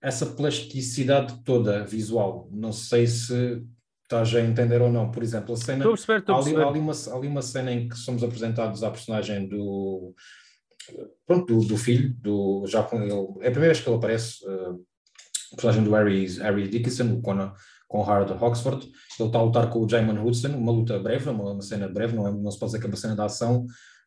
essa 0.00 0.26
plasticidade 0.26 1.42
toda 1.44 1.84
visual. 1.84 2.48
Não 2.52 2.72
sei 2.72 3.06
se 3.06 3.62
estás 4.02 4.34
a 4.34 4.40
entender 4.40 4.82
ou 4.82 4.90
não. 4.90 5.10
Por 5.10 5.22
exemplo, 5.22 5.54
a 5.54 5.56
cena. 5.56 5.78
Estou 5.78 5.92
a 5.92 5.94
perceber, 5.94 6.18
estou 6.18 6.34
a 6.34 6.38
perceber. 6.38 6.62
Há, 6.62 6.68
ali, 6.68 6.78
uma, 6.80 6.92
há 6.92 7.16
ali 7.16 7.28
uma 7.28 7.42
cena 7.42 7.72
em 7.72 7.88
que 7.88 7.96
somos 7.96 8.22
apresentados 8.22 8.82
à 8.82 8.90
personagem 8.90 9.48
do. 9.48 10.14
Pronto, 11.24 11.46
do, 11.46 11.64
do 11.64 11.76
filho, 11.76 12.12
do, 12.14 12.66
já 12.66 12.82
com 12.82 13.00
ele. 13.00 13.12
É 13.40 13.48
a 13.48 13.52
primeira 13.52 13.72
vez 13.72 13.80
que 13.80 13.88
ele 13.88 13.96
aparece, 13.96 14.44
uh, 14.44 14.84
a 15.52 15.54
personagem 15.54 15.84
do 15.84 15.92
Harry, 15.92 16.26
Harry 16.38 16.68
Dickinson, 16.68 17.12
o 17.12 17.22
Connor, 17.22 17.54
com 17.92 18.00
Howard 18.00 18.32
Oxford. 18.42 18.90
Ele 19.20 19.28
está 19.28 19.38
a 19.38 19.42
lutar 19.42 19.68
com 19.68 19.80
o 19.80 19.88
Jaimon 19.88 20.24
Hudson, 20.24 20.56
uma 20.56 20.72
luta 20.72 20.98
breve, 20.98 21.28
uma, 21.28 21.52
uma 21.52 21.62
cena 21.62 21.86
breve, 21.86 22.16
não, 22.16 22.26
é, 22.26 22.32
não 22.32 22.50
se 22.50 22.58
pode 22.58 22.72
dizer 22.72 22.80
que 22.80 22.86
é 22.86 22.88
uma 22.88 22.96
cena 22.96 23.14
de 23.14 23.20
ação, 23.20 23.66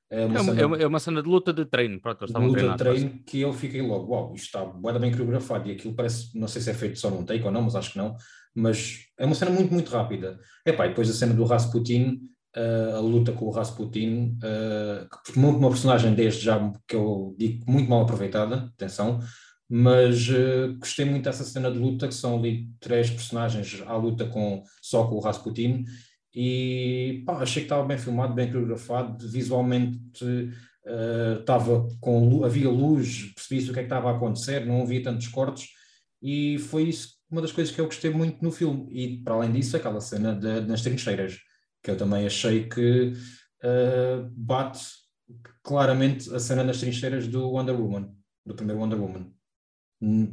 é 0.09 0.25
uma, 0.25 0.39
é, 0.39 0.43
cena, 0.43 0.61
é, 0.61 0.65
uma, 0.65 0.77
é 0.77 0.87
uma, 0.87 0.99
cena, 0.99 1.21
de 1.21 1.29
luta 1.29 1.53
de 1.53 1.65
treino, 1.65 2.01
pronto, 2.01 2.25
de 2.25 2.33
luta 2.33 2.69
de 2.69 2.77
treino 2.77 3.19
que 3.25 3.41
eu 3.41 3.53
fiquei 3.53 3.81
logo, 3.81 4.11
uau, 4.11 4.33
isto 4.33 4.45
está 4.45 4.65
bem 4.99 5.11
coreografado 5.11 5.69
e 5.69 5.73
aquilo 5.73 5.95
parece, 5.95 6.37
não 6.37 6.47
sei 6.47 6.61
se 6.63 6.71
é 6.71 6.73
feito 6.73 6.99
só 6.99 7.11
num 7.11 7.23
take 7.23 7.43
ou 7.43 7.51
não, 7.51 7.61
mas 7.61 7.75
acho 7.75 7.93
que 7.93 7.97
não, 7.99 8.15
mas 8.55 9.01
é 9.19 9.25
uma 9.25 9.35
cena 9.35 9.51
muito, 9.51 9.71
muito 9.71 9.91
rápida. 9.91 10.39
Epá, 10.65 10.85
e 10.85 10.89
depois 10.89 11.09
a 11.09 11.13
cena 11.13 11.33
do 11.33 11.43
Rasputin, 11.43 12.21
uh, 12.57 12.95
a 12.95 12.99
luta 12.99 13.33
com 13.33 13.45
o 13.45 13.51
Rasputin, 13.51 14.37
uh, 14.43 15.39
uma 15.39 15.69
personagem 15.69 16.15
deste 16.15 16.43
já 16.43 16.71
que 16.87 16.95
eu 16.95 17.35
digo 17.37 17.69
muito 17.69 17.89
mal 17.89 18.01
aproveitada, 18.01 18.71
atenção, 18.75 19.19
mas 19.69 20.29
uh, 20.29 20.77
gostei 20.77 21.05
muito 21.05 21.23
dessa 21.23 21.43
cena 21.43 21.71
de 21.71 21.77
luta, 21.77 22.07
que 22.07 22.13
são 22.13 22.37
ali 22.37 22.69
três 22.79 23.09
personagens 23.09 23.81
à 23.85 23.95
luta 23.95 24.25
com, 24.25 24.63
só 24.81 25.07
com 25.07 25.15
o 25.15 25.19
Rasputin, 25.19 25.85
e 26.33 27.23
pá, 27.25 27.37
achei 27.37 27.61
que 27.61 27.65
estava 27.65 27.85
bem 27.87 27.97
filmado, 27.97 28.33
bem 28.33 28.47
coreografado, 28.47 29.27
visualmente 29.27 29.99
estava 31.39 31.79
uh, 31.79 31.97
com 31.99 32.43
havia 32.43 32.69
luz, 32.69 33.31
percebi-se 33.33 33.71
o 33.71 33.73
que 33.73 33.79
é 33.79 33.83
que 33.83 33.87
estava 33.87 34.11
a 34.11 34.15
acontecer, 34.15 34.65
não 34.65 34.81
havia 34.81 35.01
tantos 35.01 35.27
cortes. 35.29 35.69
E 36.21 36.57
foi 36.59 36.83
isso 36.83 37.15
uma 37.31 37.41
das 37.41 37.51
coisas 37.51 37.73
que 37.73 37.81
eu 37.81 37.85
gostei 37.85 38.11
muito 38.11 38.43
no 38.43 38.51
filme. 38.51 38.87
E 38.91 39.23
para 39.23 39.33
além 39.35 39.51
disso 39.51 39.77
aquela 39.77 40.01
cena 40.01 40.35
de, 40.35 40.61
nas 40.61 40.81
trincheiras 40.81 41.39
que 41.81 41.89
eu 41.89 41.97
também 41.97 42.25
achei 42.25 42.67
que 42.67 43.13
uh, 43.63 44.29
bate 44.35 44.79
claramente 45.63 46.33
a 46.33 46.39
cena 46.39 46.63
nas 46.63 46.79
trincheiras 46.79 47.27
do 47.27 47.49
Wonder 47.49 47.79
Woman, 47.79 48.13
do 48.45 48.55
primeiro 48.55 48.81
Wonder 48.81 48.99
Woman 48.99 49.34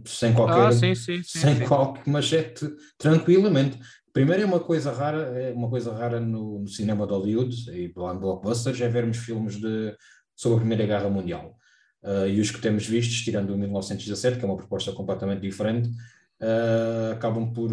sem 0.05 0.35
qualquer 0.35 0.67
ah, 0.67 0.73
sim, 0.73 0.95
sim, 0.95 1.23
sim, 1.23 1.39
sem 1.39 1.67
qualquer 1.67 2.07
machete 2.11 2.69
tranquilamente 2.99 3.79
Primeiro 4.13 4.43
é 4.43 4.45
uma 4.45 4.61
coisa 4.61 4.93
rara, 4.93 5.41
é 5.41 5.53
uma 5.53 5.71
coisa 5.71 5.93
rara 5.95 6.21
no, 6.21 6.61
no 6.61 6.69
cinema 6.69 7.07
de 7.07 7.13
Hollywood 7.13 7.71
e 7.71 7.91
lá 7.97 8.15
em 8.15 8.19
blockbusters 8.19 8.79
é 8.83 8.89
vermos 8.89 9.17
filmes 9.17 9.57
de, 9.57 9.97
sobre 10.37 10.57
a 10.57 10.61
Primeira 10.61 10.87
Guerra 10.87 11.09
Mundial. 11.09 11.57
Uh, 12.03 12.27
e 12.27 12.41
os 12.41 12.51
que 12.51 12.61
temos 12.61 12.87
vistos, 12.87 13.23
tirando 13.23 13.55
o 13.55 13.57
1917, 13.57 14.39
que 14.39 14.45
é 14.45 14.49
uma 14.49 14.57
proposta 14.57 14.93
completamente 14.93 15.41
diferente, 15.41 15.89
uh, 15.89 17.13
acabam 17.13 17.53
por, 17.55 17.71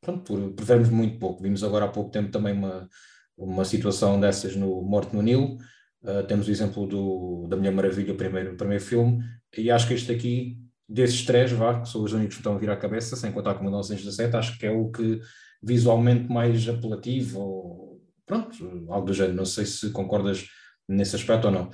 pronto, 0.00 0.24
por, 0.24 0.52
por 0.52 0.64
vermos 0.64 0.90
muito 0.90 1.18
pouco. 1.18 1.42
Vimos 1.42 1.64
agora 1.64 1.86
há 1.86 1.88
pouco 1.88 2.10
tempo 2.10 2.30
também 2.30 2.52
uma, 2.52 2.86
uma 3.34 3.64
situação 3.64 4.20
dessas 4.20 4.54
no 4.54 4.82
Morte 4.82 5.16
no 5.16 5.22
Nilo. 5.22 5.56
Uh, 6.02 6.22
temos 6.26 6.48
o 6.48 6.50
exemplo 6.50 6.86
do, 6.86 7.46
da 7.48 7.56
Mulher 7.56 7.72
Maravilha, 7.72 8.12
o 8.12 8.16
primeiro, 8.16 8.52
o 8.52 8.56
primeiro 8.56 8.84
filme, 8.84 9.24
e 9.56 9.70
acho 9.70 9.88
que 9.88 9.94
este 9.94 10.12
aqui, 10.12 10.58
desses 10.88 11.24
três, 11.24 11.52
vá, 11.52 11.80
que 11.80 11.88
são 11.88 12.02
os 12.02 12.12
únicos 12.12 12.36
que 12.36 12.40
estão 12.40 12.54
a 12.54 12.58
vir 12.58 12.70
à 12.70 12.76
cabeça, 12.76 13.14
sem 13.14 13.30
contar 13.30 13.54
com 13.54 13.60
o 13.60 13.64
1917, 13.64 14.36
acho 14.36 14.58
que 14.58 14.66
é 14.66 14.70
o 14.70 14.90
que 14.90 15.20
visualmente 15.62 16.30
mais 16.30 16.66
apelativo, 16.68 17.40
ou 17.40 18.02
pronto, 18.24 18.86
algo 18.88 19.06
do 19.06 19.12
género. 19.14 19.36
Não 19.36 19.44
sei 19.44 19.66
se 19.66 19.90
concordas 19.90 20.48
nesse 20.88 21.16
aspecto 21.16 21.46
ou 21.46 21.50
não. 21.50 21.70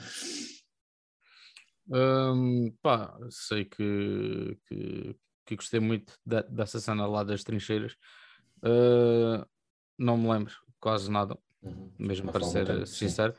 Hum, 1.86 2.74
pá, 2.82 3.16
sei 3.30 3.64
que, 3.66 4.58
que, 4.66 5.16
que 5.46 5.56
gostei 5.56 5.80
muito 5.80 6.14
da, 6.24 6.42
dessa 6.42 6.80
cena 6.80 7.06
lá 7.06 7.22
das 7.22 7.44
trincheiras. 7.44 7.92
Uh, 8.62 9.44
não 9.98 10.16
me 10.16 10.28
lembro 10.28 10.54
quase 10.80 11.10
nada, 11.10 11.38
uhum. 11.62 11.92
mesmo 11.98 12.32
para 12.32 12.44
ser 12.44 12.66
tempo, 12.66 12.86
sincero. 12.86 13.34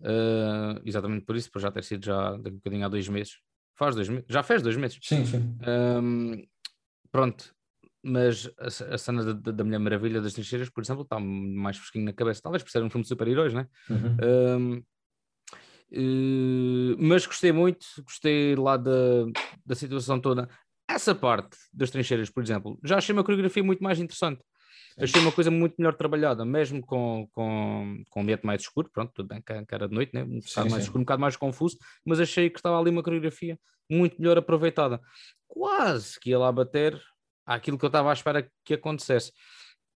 Uh, 0.00 0.80
exatamente 0.84 1.26
por 1.26 1.36
isso, 1.36 1.50
por 1.52 1.60
já 1.60 1.70
ter 1.70 1.84
sido 1.84 2.06
já 2.06 2.36
daqui 2.36 2.54
um 2.54 2.58
bocadinho 2.58 2.86
há 2.86 2.88
dois 2.88 3.06
meses. 3.08 3.38
Faz 3.76 3.94
dois 3.94 4.08
meses, 4.08 4.26
já 4.28 4.42
fez 4.42 4.62
dois 4.62 4.76
meses. 4.76 4.98
Sim, 5.02 5.24
sim. 5.24 5.56
Um, 5.66 6.44
pronto, 7.10 7.54
mas 8.02 8.50
a, 8.58 8.94
a 8.94 8.98
cena 8.98 9.34
da, 9.34 9.52
da, 9.52 9.64
Mulher 9.64 9.78
Maravilha 9.78 10.20
das 10.20 10.34
Trincheiras, 10.34 10.70
por 10.70 10.82
exemplo, 10.82 11.02
está 11.02 11.18
mais 11.18 11.76
fresquinho 11.76 12.04
na 12.04 12.12
cabeça, 12.12 12.42
talvez 12.42 12.62
por 12.62 12.70
ser 12.70 12.82
um 12.82 12.90
filme 12.90 13.02
de 13.02 13.08
super-heróis, 13.08 13.52
né? 13.52 13.66
Uhum. 13.88 14.16
Um, 14.22 14.82
uh, 15.92 16.96
mas 16.98 17.26
gostei 17.26 17.52
muito, 17.52 17.86
gostei 18.04 18.54
lá 18.54 18.76
da, 18.76 19.26
da 19.64 19.74
situação 19.74 20.20
toda. 20.20 20.48
Essa 20.88 21.14
parte 21.14 21.56
das 21.72 21.90
trincheiras, 21.90 22.30
por 22.30 22.42
exemplo, 22.42 22.78
já 22.84 22.98
achei 22.98 23.12
uma 23.12 23.22
coreografia 23.22 23.62
muito 23.62 23.82
mais 23.82 23.98
interessante. 23.98 24.42
Achei 25.00 25.20
uma 25.20 25.32
coisa 25.32 25.50
muito 25.50 25.74
melhor 25.78 25.94
trabalhada, 25.94 26.44
mesmo 26.44 26.80
com, 26.80 27.28
com, 27.32 28.02
com 28.08 28.20
um 28.20 28.22
ambiente 28.22 28.44
mais 28.44 28.62
escuro, 28.62 28.90
pronto, 28.92 29.12
tudo 29.14 29.28
bem 29.28 29.42
que 29.42 29.74
era 29.74 29.88
de 29.88 29.94
noite, 29.94 30.12
né? 30.14 30.22
um 30.22 30.38
bocado 30.38 30.48
sim, 30.48 30.60
mais 30.60 30.72
sim. 30.74 30.80
escuro, 30.80 31.00
um 31.00 31.04
bocado 31.04 31.20
mais 31.20 31.36
confuso, 31.36 31.78
mas 32.04 32.20
achei 32.20 32.50
que 32.50 32.58
estava 32.58 32.78
ali 32.78 32.90
uma 32.90 33.02
coreografia 33.02 33.58
muito 33.90 34.20
melhor 34.20 34.38
aproveitada. 34.38 35.00
Quase 35.48 36.18
que 36.20 36.30
ia 36.30 36.38
lá 36.38 36.52
bater 36.52 37.00
àquilo 37.44 37.78
que 37.78 37.84
eu 37.84 37.88
estava 37.88 38.10
à 38.10 38.12
espera 38.12 38.48
que 38.64 38.74
acontecesse. 38.74 39.32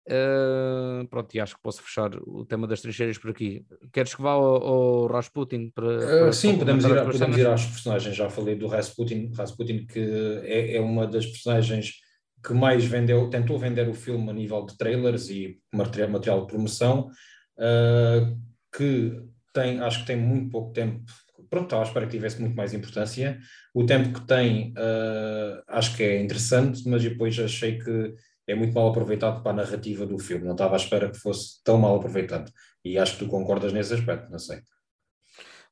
Uh, 0.09 1.07
pronto, 1.09 1.33
e 1.35 1.41
acho 1.41 1.55
que 1.55 1.63
posso 1.63 1.83
fechar 1.83 2.11
o 2.27 2.45
tema 2.45 2.67
das 2.67 2.81
trincheiras 2.81 3.19
por 3.19 3.31
aqui. 3.31 3.65
Queres 3.93 4.15
que 4.15 4.23
vá 4.23 4.31
ao, 4.31 4.43
ao 4.45 5.07
Rasputin? 5.07 5.71
Para, 5.71 5.99
para 5.99 6.29
uh, 6.29 6.33
sim, 6.33 6.59
podemos 6.59 6.85
ir, 6.85 7.05
podemos 7.05 7.37
ir 7.39 7.47
às 7.47 7.67
personagens. 7.67 8.17
Já 8.17 8.29
falei 8.29 8.57
do 8.57 8.67
Rasputin, 8.67 9.31
Rasputin 9.37 9.87
que 9.87 10.01
é, 10.45 10.77
é, 10.77 10.81
uma 10.81 11.07
das 11.07 11.27
personagens 11.27 12.01
que 12.45 12.55
mais 12.55 12.85
vendeu, 12.85 13.29
tentou 13.29 13.59
vender 13.59 13.89
o 13.89 13.95
filme 13.95 14.31
a 14.31 14.33
nível 14.33 14.65
de 14.65 14.77
trailers 14.77 15.29
e 15.29 15.59
material, 15.73 16.11
material 16.11 16.41
de 16.43 16.47
promoção, 16.47 17.11
uh, 17.59 18.41
que 18.77 19.21
tem, 19.53 19.81
acho 19.81 20.01
que 20.01 20.07
tem 20.07 20.17
muito 20.17 20.51
pouco 20.51 20.73
tempo 20.73 21.05
pronto, 21.51 21.65
estava 21.65 21.83
à 21.83 21.87
espera 21.87 22.07
que 22.07 22.13
tivesse 22.13 22.41
muito 22.41 22.57
mais 22.57 22.73
importância. 22.73 23.39
O 23.75 23.85
tempo 23.85 24.13
que 24.13 24.27
tem 24.27 24.73
uh, 24.73 25.63
acho 25.67 25.97
que 25.97 26.03
é 26.05 26.23
interessante, 26.23 26.89
mas 26.89 27.03
depois 27.03 27.39
achei 27.39 27.79
que 27.79 28.15
é 28.47 28.55
muito 28.55 28.73
mal 28.73 28.89
aproveitado 28.89 29.43
para 29.43 29.51
a 29.51 29.55
narrativa 29.55 30.07
do 30.07 30.19
filme. 30.19 30.45
Não 30.45 30.53
estava 30.53 30.75
à 30.75 30.77
espera 30.77 31.11
que 31.11 31.19
fosse 31.19 31.63
tão 31.65 31.77
mal 31.77 31.97
aproveitado. 31.97 32.51
E 32.85 32.97
acho 32.97 33.15
que 33.15 33.25
tu 33.25 33.31
concordas 33.31 33.73
nesse 33.73 33.93
aspecto, 33.93 34.31
não 34.31 34.39
sei. 34.39 34.59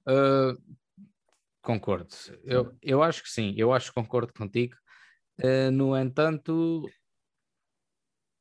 Uh, 0.07 0.61
concordo. 1.63 2.15
Eu, 2.45 2.73
eu 2.83 3.03
acho 3.03 3.23
que 3.23 3.31
sim, 3.31 3.55
eu 3.57 3.73
acho 3.73 3.89
que 3.89 3.95
concordo 3.95 4.33
contigo. 4.33 4.75
Uh, 5.43 5.71
no 5.71 5.97
entanto, 5.97 6.89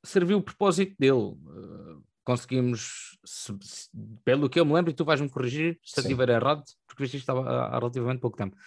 serviu 0.04 0.38
o 0.38 0.44
propósito 0.44 0.96
dele. 0.98 1.14
Uh, 1.14 2.04
conseguimos, 2.24 3.18
se, 3.24 3.56
se, 3.62 3.90
pelo 4.26 4.50
que 4.50 4.60
eu 4.60 4.66
me 4.66 4.74
lembro, 4.74 4.92
e 4.92 4.94
tu 4.94 5.06
vais-me 5.06 5.30
corrigir 5.30 5.80
se 5.84 6.00
eu 6.00 6.02
estiver 6.02 6.30
errado, 6.30 6.62
porque 6.86 7.06
isto 7.06 7.16
estava 7.16 7.50
há, 7.50 7.68
há, 7.68 7.80
relativamente 7.80 8.20
pouco 8.20 8.38
tempo. 8.38 8.58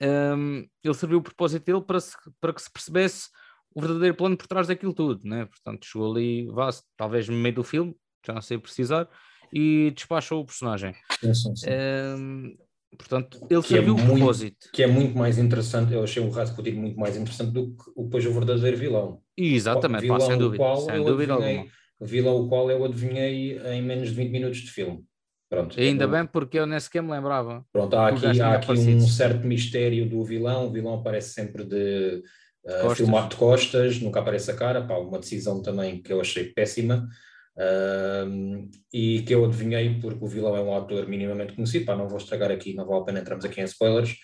Um, 0.00 0.66
ele 0.82 0.94
serviu 0.94 1.18
o 1.18 1.22
propósito 1.22 1.64
dele 1.64 1.82
para, 1.82 2.00
se, 2.00 2.16
para 2.40 2.52
que 2.54 2.62
se 2.62 2.70
percebesse 2.70 3.28
o 3.74 3.80
verdadeiro 3.80 4.16
plano 4.16 4.36
por 4.36 4.46
trás 4.46 4.66
daquilo 4.66 4.94
tudo, 4.94 5.26
né? 5.26 5.44
Portanto, 5.46 5.86
chegou 5.86 6.10
ali, 6.10 6.46
vá 6.46 6.70
talvez 6.96 7.28
no 7.28 7.36
meio 7.36 7.54
do 7.54 7.64
filme, 7.64 7.94
já 8.26 8.32
não 8.32 8.42
sei 8.42 8.58
precisar, 8.58 9.08
e 9.52 9.92
despachou 9.94 10.40
o 10.40 10.46
personagem. 10.46 10.94
Sim, 11.20 11.34
sim, 11.34 11.56
sim. 11.56 11.70
Um, 11.70 12.56
Portanto, 12.96 13.38
ele 13.50 13.58
é 13.60 13.62
serviu 13.62 13.94
o 13.94 13.98
muito- 13.98 14.16
propósito. 14.18 14.68
Que 14.72 14.82
é 14.82 14.86
muito 14.86 15.16
mais 15.16 15.38
interessante, 15.38 15.92
eu 15.92 16.02
achei 16.02 16.22
o 16.22 16.30
Rasputin 16.30 16.72
muito 16.72 16.98
mais 16.98 17.16
interessante 17.16 17.50
do 17.52 17.68
que 17.70 17.84
o, 17.96 18.04
depois 18.04 18.24
o 18.26 18.32
verdadeiro 18.32 18.76
vilão. 18.76 19.20
Exatamente, 19.36 20.06
pá, 20.06 20.14
vilão 20.14 20.20
sem 20.20 20.34
o 20.36 20.38
dúvida. 20.38 20.62
qual 20.64 20.76
Sem 20.82 20.94
eu 20.96 21.04
dúvida 21.04 21.34
adivinhei- 21.34 21.56
alguma. 21.58 21.72
Vilão 22.04 22.36
o 22.36 22.48
qual 22.48 22.70
eu 22.70 22.84
adivinhei 22.84 23.58
em 23.58 23.80
menos 23.82 24.08
de 24.08 24.14
20 24.14 24.30
minutos 24.30 24.58
de 24.58 24.70
filme. 24.70 25.04
Pronto. 25.48 25.78
Ainda 25.78 26.04
Eu- 26.04 26.08
bem 26.10 26.26
porque 26.26 26.58
eu 26.58 26.66
nem 26.66 26.80
sequer 26.80 27.02
me 27.02 27.10
lembrava. 27.10 27.64
Pronto, 27.72 27.94
há 27.94 28.04
O 28.04 28.14
aqui, 28.16 28.40
há 28.40 28.54
aqui 28.54 28.72
um 28.72 29.00
certo 29.00 29.46
mistério 29.46 30.08
do 30.08 30.24
vilão. 30.24 30.66
O 30.66 30.72
vilão 30.72 30.94
aparece 30.94 31.34
sempre 31.34 31.64
de 31.64 32.22
uh, 32.64 32.70
Costas. 32.80 32.96
filmado 32.98 33.28
de 33.28 33.36
costas, 33.36 34.00
nunca 34.00 34.20
aparece 34.20 34.50
a 34.50 34.54
cara. 34.54 34.82
Pá, 34.82 34.96
uma 34.98 35.18
decisão 35.18 35.60
também 35.62 36.00
que 36.02 36.12
eu 36.12 36.20
achei 36.20 36.44
péssima. 36.44 37.06
Um, 37.54 38.70
e 38.92 39.22
que 39.22 39.34
eu 39.34 39.44
adivinhei 39.44 40.00
porque 40.00 40.24
o 40.24 40.28
vilão 40.28 40.56
é 40.56 40.62
um 40.62 40.74
ator 40.74 41.06
minimamente 41.06 41.54
conhecido. 41.54 41.86
Pá, 41.86 41.96
não 41.96 42.08
vou 42.08 42.18
estragar 42.18 42.50
aqui, 42.50 42.74
não 42.74 42.86
vale 42.86 43.02
a 43.02 43.04
pena 43.04 43.20
entrarmos 43.20 43.44
aqui 43.44 43.60
em 43.60 43.64
spoilers. 43.64 44.16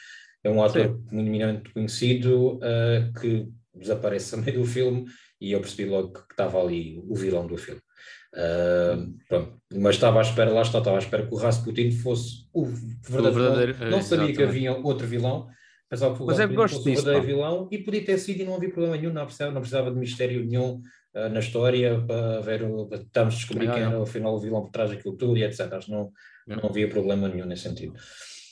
É 0.42 0.50
um 0.50 0.62
ator 0.62 1.00
minimamente 1.10 1.70
conhecido 1.72 2.56
uh, 2.56 3.20
que 3.20 3.48
desaparece 3.74 4.34
a 4.34 4.38
meio 4.38 4.60
do 4.60 4.64
filme 4.64 5.06
e 5.40 5.52
eu 5.52 5.60
percebi 5.60 5.88
logo 5.88 6.12
que 6.12 6.20
estava 6.30 6.60
ali 6.60 7.02
o 7.06 7.14
vilão 7.14 7.46
do 7.46 7.56
filme. 7.56 7.80
Uh, 8.34 9.16
pronto. 9.28 9.60
Mas 9.74 9.94
estava 9.94 10.18
à 10.18 10.22
espera, 10.22 10.50
lá 10.50 10.62
está, 10.62 10.78
estava 10.78 10.96
à 10.96 11.00
espera 11.00 11.26
que 11.26 11.34
o 11.34 11.38
Rasputin 11.38 11.90
fosse 11.90 12.48
o 12.52 12.64
verdadeiro, 12.64 13.34
verdadeiro, 13.34 13.74
vilão. 13.74 13.90
Não 13.90 14.02
sabia 14.02 14.26
que 14.26 14.32
exatamente. 14.32 14.68
havia 14.68 14.86
outro 14.86 15.06
vilão, 15.06 15.48
pensava 15.88 16.16
que 16.16 16.22
o 16.22 16.26
Mas 16.26 16.40
é 16.40 16.48
que 16.48 16.54
Rasputin 16.54 16.56
gosto 16.56 16.76
fosse 16.76 16.88
o 16.88 16.92
disso, 16.92 17.04
verdadeiro 17.04 17.38
pá. 17.38 17.48
vilão 17.48 17.68
e 17.70 17.78
podia 17.78 18.04
ter 18.04 18.18
sido 18.18 18.40
e 18.40 18.44
não 18.44 18.54
havia 18.54 18.70
problema 18.70 18.96
nenhum, 18.96 19.12
não 19.12 19.24
precisava, 19.24 19.52
não 19.52 19.60
precisava 19.60 19.90
de 19.90 19.98
mistério 19.98 20.44
nenhum 20.44 20.82
uh, 21.26 21.28
na 21.28 21.40
história 21.40 22.00
para 22.06 22.40
ver 22.40 22.62
o, 22.62 22.86
para 22.86 22.98
tentarmos 22.98 23.34
descobrir 23.34 23.66
Não, 23.66 23.74
quem 23.74 23.82
era 23.82 24.02
afinal 24.02 24.34
o 24.34 24.40
vilão 24.40 24.62
por 24.62 24.70
trás 24.70 24.90
daquilo 24.90 25.16
tudo 25.16 25.36
e 25.36 25.44
etc. 25.44 25.60
Não, 25.88 26.12
não 26.46 26.68
havia 26.68 26.88
problema 26.88 27.28
nenhum 27.28 27.46
nesse 27.46 27.62
sentido. 27.62 27.94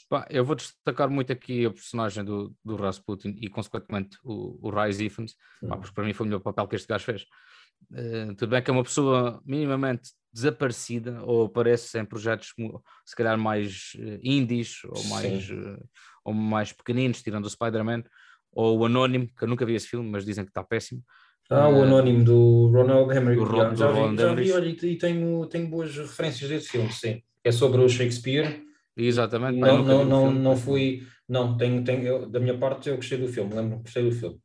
Pá, 0.09 0.27
eu 0.31 0.45
vou 0.45 0.55
destacar 0.55 1.11
muito 1.11 1.33
aqui 1.33 1.67
a 1.67 1.71
personagem 1.71 2.25
do, 2.25 2.55
do 2.65 2.77
Rasputin 2.77 3.37
e, 3.41 3.49
consequentemente, 3.49 4.17
o, 4.23 4.59
o 4.63 4.71
Rise 4.71 5.05
Ifans, 5.05 5.35
Hum. 5.63 5.69
porque 5.71 5.93
para 5.93 6.05
mim 6.05 6.13
foi 6.13 6.27
o 6.27 6.29
melhor 6.29 6.41
papel 6.41 6.69
que 6.69 6.77
este 6.77 6.87
gajo 6.87 7.05
fez. 7.05 7.27
Eh, 7.95 8.35
tudo 8.37 8.51
bem 8.51 8.63
que 8.63 8.71
é 8.71 8.73
uma 8.73 8.83
pessoa 8.83 9.41
minimamente 9.45 10.11
desaparecida 10.33 11.23
ou 11.25 11.47
aparece 11.47 11.99
em 11.99 12.05
projetos 12.05 12.53
se 13.05 13.17
calhar 13.17 13.39
mais 13.39 13.93
eh, 13.99 14.19
indies 14.23 14.83
ou 14.85 15.05
mais, 15.05 15.51
eh, 15.51 15.83
ou 16.25 16.35
mais 16.35 16.73
pequeninos, 16.73 17.23
tirando 17.23 17.47
o 17.47 17.51
Spider-Man, 17.51 18.05
ou 18.53 18.79
o 18.79 18.85
Anónimo, 18.85 19.29
que 19.37 19.45
eu 19.45 19.49
nunca 19.49 19.65
vi 19.67 19.75
esse 19.75 19.89
filme, 19.89 20.09
mas 20.09 20.25
dizem 20.25 20.45
que 20.45 20.51
está 20.51 20.65
péssimo. 20.65 21.03
Ah, 21.51 21.69
o 21.69 21.77
Eh, 21.79 21.83
anónimo 21.87 22.25
do 22.25 22.69
Ronald 22.73 23.11
Emmerich. 23.17 23.45
do 23.45 23.57
já, 23.57 23.69
do 23.71 23.77
já 23.77 23.87
vi, 23.93 23.99
Roland 23.99 24.17
já 24.21 24.35
vi, 24.35 24.53
olha, 24.53 24.69
e, 24.69 24.97
tenho, 24.99 25.47
tenho 25.47 25.69
boas 25.69 25.97
referências 25.97 26.51
desse 26.51 26.69
filme, 26.69 26.93
sim. 26.93 27.23
É 27.45 27.53
sobre 27.53 27.81
o 27.81 27.89
Shakespeare. 27.89 28.63
Exatamente. 28.97 29.59
Não, 29.59 29.83
vi 29.83 29.83
não, 29.83 30.05
não, 30.05 30.33
não 30.33 30.57
fui. 30.57 31.03
Não, 31.29 31.57
tenho, 31.57 31.85
tenho, 31.85 32.03
eu- 32.07 32.27
da 32.29 32.41
minha 32.41 32.57
parte 32.59 32.89
eu 32.89 32.97
gostei 32.97 33.19
do 33.19 33.29
filme, 33.29 33.51
lembro-me 33.55 33.77
que 33.77 33.83
gostei 33.85 34.03
do 34.05 34.13
filme. 34.13 34.39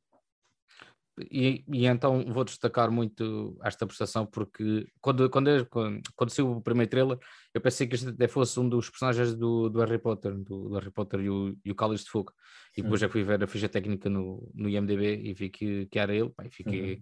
E, 1.30 1.64
e 1.68 1.86
então 1.86 2.24
vou 2.34 2.44
destacar 2.44 2.90
muito 2.90 3.58
esta 3.64 3.86
prestação 3.86 4.26
porque 4.26 4.88
quando, 5.02 5.30
quando, 5.30 5.50
eu- 5.50 5.66
quando, 5.66 6.02
quando 6.16 6.30
saiu 6.30 6.52
o 6.52 6.62
primeiro 6.62 6.90
trailer 6.90 7.18
eu 7.54 7.60
pensei 7.62 7.86
que 7.88 7.96
este 7.96 8.10
até 8.10 8.28
fosse 8.28 8.60
um 8.60 8.68
dos 8.70 8.90
personagens 8.90 9.36
do, 9.36 9.70
do 9.70 9.80
Harry 9.80 10.00
Potter, 10.00 10.34
do, 10.38 10.70
do 10.70 10.76
Harry 10.76 10.92
Potter 10.92 11.20
e 11.20 11.30
o, 11.30 11.56
e 11.66 11.72
o 11.72 11.76
Cálice 11.76 12.06
de 12.06 12.10
Fogo. 12.12 12.32
E 12.78 12.82
depois 12.82 13.02
já 13.02 13.10
fui 13.10 13.24
ver 13.24 13.44
a 13.44 13.48
ficha 13.48 13.68
técnica 13.68 14.10
no, 14.10 14.50
no 14.54 14.70
IMDB 14.70 15.22
e 15.24 15.34
vi 15.34 15.50
que, 15.50 15.86
que 15.88 16.00
era 16.00 16.16
ele, 16.16 16.30
pá, 16.30 16.46
e 16.46 16.50
fiquei 16.50 17.02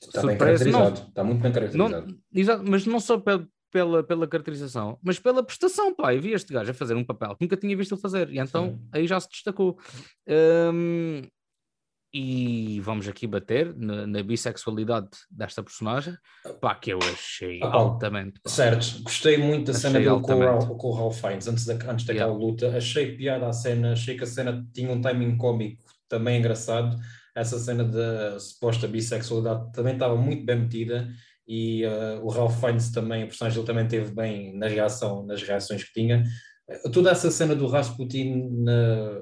Está 0.00 0.22
bem 0.22 0.36
surpreso. 0.36 0.64
Não, 0.70 0.72
caracterizado. 0.72 1.08
Está 1.08 1.24
muito 1.24 1.42
bem 1.42 1.52
caracterizado. 1.52 2.06
não, 2.06 2.18
exato, 2.32 2.64
mas 2.70 2.86
não 2.86 3.00
só 3.00 3.18
pela, 3.18 3.48
pela, 3.70 4.02
pela 4.04 4.28
caracterização, 4.28 4.98
mas 5.02 5.18
pela 5.18 5.42
prestação, 5.42 5.94
pá. 5.94 6.14
Eu 6.14 6.20
vi 6.20 6.32
este 6.32 6.52
gajo 6.52 6.70
a 6.70 6.74
fazer 6.74 6.94
um 6.94 7.04
papel 7.04 7.34
que 7.36 7.44
nunca 7.44 7.56
tinha 7.56 7.76
visto 7.76 7.94
ele 7.94 8.00
fazer, 8.00 8.30
e 8.30 8.38
então 8.38 8.68
Sim. 8.70 8.88
aí 8.92 9.06
já 9.06 9.18
se 9.18 9.28
destacou. 9.28 9.78
Hum, 10.28 11.22
e 12.14 12.80
vamos 12.80 13.08
aqui 13.08 13.26
bater 13.26 13.74
na, 13.76 14.06
na 14.06 14.22
bissexualidade 14.22 15.08
desta 15.28 15.64
personagem, 15.64 16.14
pá, 16.60 16.72
que 16.76 16.90
eu 16.92 16.98
achei 17.00 17.58
Ah, 17.60 17.74
altamente. 17.74 18.40
pá. 18.40 18.48
Certo, 18.48 19.02
gostei 19.02 19.36
muito 19.36 19.72
da 19.72 19.76
Achei 19.76 19.82
cena 19.90 19.98
dele 19.98 20.10
com 20.10 20.14
o, 20.14 20.18
altamente. 20.20 20.50
Ralph, 20.64 20.78
com 20.78 20.88
o 20.88 20.92
Ralph 20.92 21.20
Fiennes, 21.20 21.48
antes, 21.48 21.66
da, 21.66 21.74
antes 21.74 22.06
daquela 22.06 22.30
Yeah. 22.32 22.44
luta. 22.46 22.76
Achei 22.76 23.16
piada 23.16 23.48
a 23.48 23.52
cena, 23.52 23.92
achei 23.94 24.16
que 24.16 24.22
a 24.22 24.26
cena 24.28 24.64
tinha 24.72 24.92
um 24.92 25.00
timing 25.00 25.36
cómico 25.36 25.82
também 26.08 26.38
engraçado. 26.38 26.96
Essa 27.34 27.58
cena 27.58 27.82
da 27.82 28.38
suposta 28.38 28.86
bissexualidade 28.86 29.72
também 29.72 29.94
estava 29.94 30.14
muito 30.16 30.44
bem 30.46 30.56
metida 30.60 31.08
e 31.48 31.82
eh, 31.82 32.20
o 32.22 32.28
Ralph 32.28 32.60
Fiennes 32.60 32.92
também, 32.92 33.24
o 33.24 33.26
personagem 33.26 33.56
dele 33.58 33.66
também 33.66 33.88
teve 33.88 34.14
bem 34.14 34.56
na 34.56 34.68
reação, 34.68 35.26
nas 35.26 35.42
reações 35.42 35.82
que 35.82 35.92
tinha. 35.92 36.22
Toda 36.92 37.10
essa 37.10 37.28
cena 37.30 37.56
do 37.56 37.66
Rasputin 37.66 38.48
na- 38.62 39.20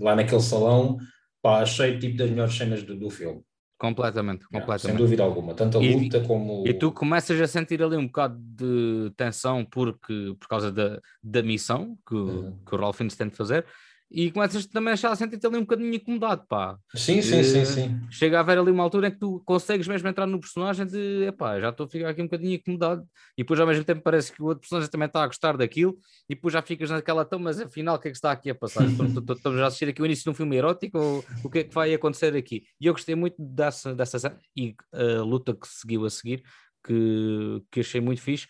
lá 0.00 0.14
naquele 0.14 0.42
salão, 0.42 0.98
pá, 1.46 1.62
achei 1.62 1.98
tipo 1.98 2.16
das 2.16 2.30
melhores 2.30 2.54
cenas 2.56 2.82
do, 2.82 2.96
do 2.96 3.08
filme. 3.10 3.42
Completamente, 3.78 4.46
Yeah, 4.50 4.50
sem 4.52 4.60
completamente. 4.60 4.98
dúvida 4.98 5.22
alguma. 5.22 5.54
Tanto 5.54 5.78
a 5.78 5.82
E- 5.82 5.94
luta 5.94 6.20
como. 6.20 6.66
E 6.66 6.72
tu 6.72 6.90
começas 6.90 7.38
a 7.40 7.46
sentir 7.46 7.82
ali 7.82 7.94
um 7.96 8.06
bocado 8.06 8.38
de 8.38 9.12
tensão 9.16 9.64
porque, 9.64 10.34
por 10.40 10.48
causa 10.48 10.72
da, 10.72 10.98
da 11.22 11.42
missão 11.42 11.96
que, 12.08 12.14
o- 12.14 12.18
Uhum. 12.26 12.58
que 12.66 12.74
o 12.74 12.78
Ralph 12.78 12.96
Fiennes 12.96 13.16
tem 13.16 13.28
de 13.28 13.36
fazer, 13.36 13.66
e 14.10 14.30
começas 14.30 14.66
também 14.66 14.92
a 14.94 14.96
sentir 15.16 15.38
ali 15.46 15.56
um 15.56 15.60
bocadinho 15.60 15.94
incomodado, 15.94 16.44
pá. 16.48 16.78
Sim, 16.94 17.20
sim, 17.22 17.42
sim, 17.42 17.64
Eh, 17.64 17.64
sim. 17.64 17.94
Chega 18.10 18.38
a 18.38 18.40
haver 18.40 18.58
ali 18.58 18.70
uma 18.70 18.82
altura 18.82 19.08
em 19.08 19.10
que 19.10 19.18
tu 19.18 19.42
consegues 19.44 19.86
mesmo 19.88 20.08
entrar 20.08 20.26
no 20.26 20.40
personagem 20.40 20.86
de 20.86 21.24
epá, 21.26 21.60
já 21.60 21.70
estou 21.70 21.86
a 21.86 21.88
ficar 21.88 22.08
aqui 22.10 22.22
um 22.22 22.26
bocadinho 22.26 22.54
incomodado, 22.54 23.02
e 23.36 23.42
depois 23.42 23.58
ao 23.60 23.66
mesmo 23.66 23.84
tempo 23.84 24.00
parece 24.02 24.32
que 24.32 24.40
o 24.40 24.46
outro 24.46 24.60
personagem 24.60 24.90
também 24.90 25.06
está 25.06 25.22
a 25.22 25.26
gostar 25.26 25.56
daquilo, 25.56 25.98
e 26.28 26.34
depois 26.34 26.54
já 26.54 26.62
ficas 26.62 26.88
naquela 26.90 27.24
tão, 27.24 27.38
mas 27.38 27.60
afinal 27.60 27.96
o 27.96 27.98
que 27.98 28.08
é 28.08 28.10
que 28.10 28.16
está 28.16 28.30
aqui 28.32 28.48
a 28.48 28.54
passar? 28.54 28.86
Estamos 29.36 29.60
a 29.60 29.66
assistir 29.66 29.88
aqui 29.88 30.00
o 30.00 30.06
início 30.06 30.24
de 30.24 30.30
um 30.30 30.34
filme 30.34 30.56
erótico 30.56 30.98
ou 30.98 31.26
o 31.42 31.50
que 31.50 31.58
é 31.58 31.64
que 31.64 31.74
vai 31.74 31.92
acontecer 31.92 32.34
aqui? 32.36 32.62
E 32.80 32.86
eu 32.86 32.92
gostei 32.94 33.14
muito 33.14 33.36
dessa, 33.38 33.94
dessa 33.94 34.18
cena 34.18 34.38
e 34.56 34.74
a 34.92 35.22
luta 35.22 35.54
que 35.54 35.66
seguiu 35.68 36.04
a 36.04 36.10
seguir, 36.10 36.42
que, 36.84 37.62
que 37.70 37.80
achei 37.80 38.00
muito 38.00 38.22
fixe. 38.22 38.46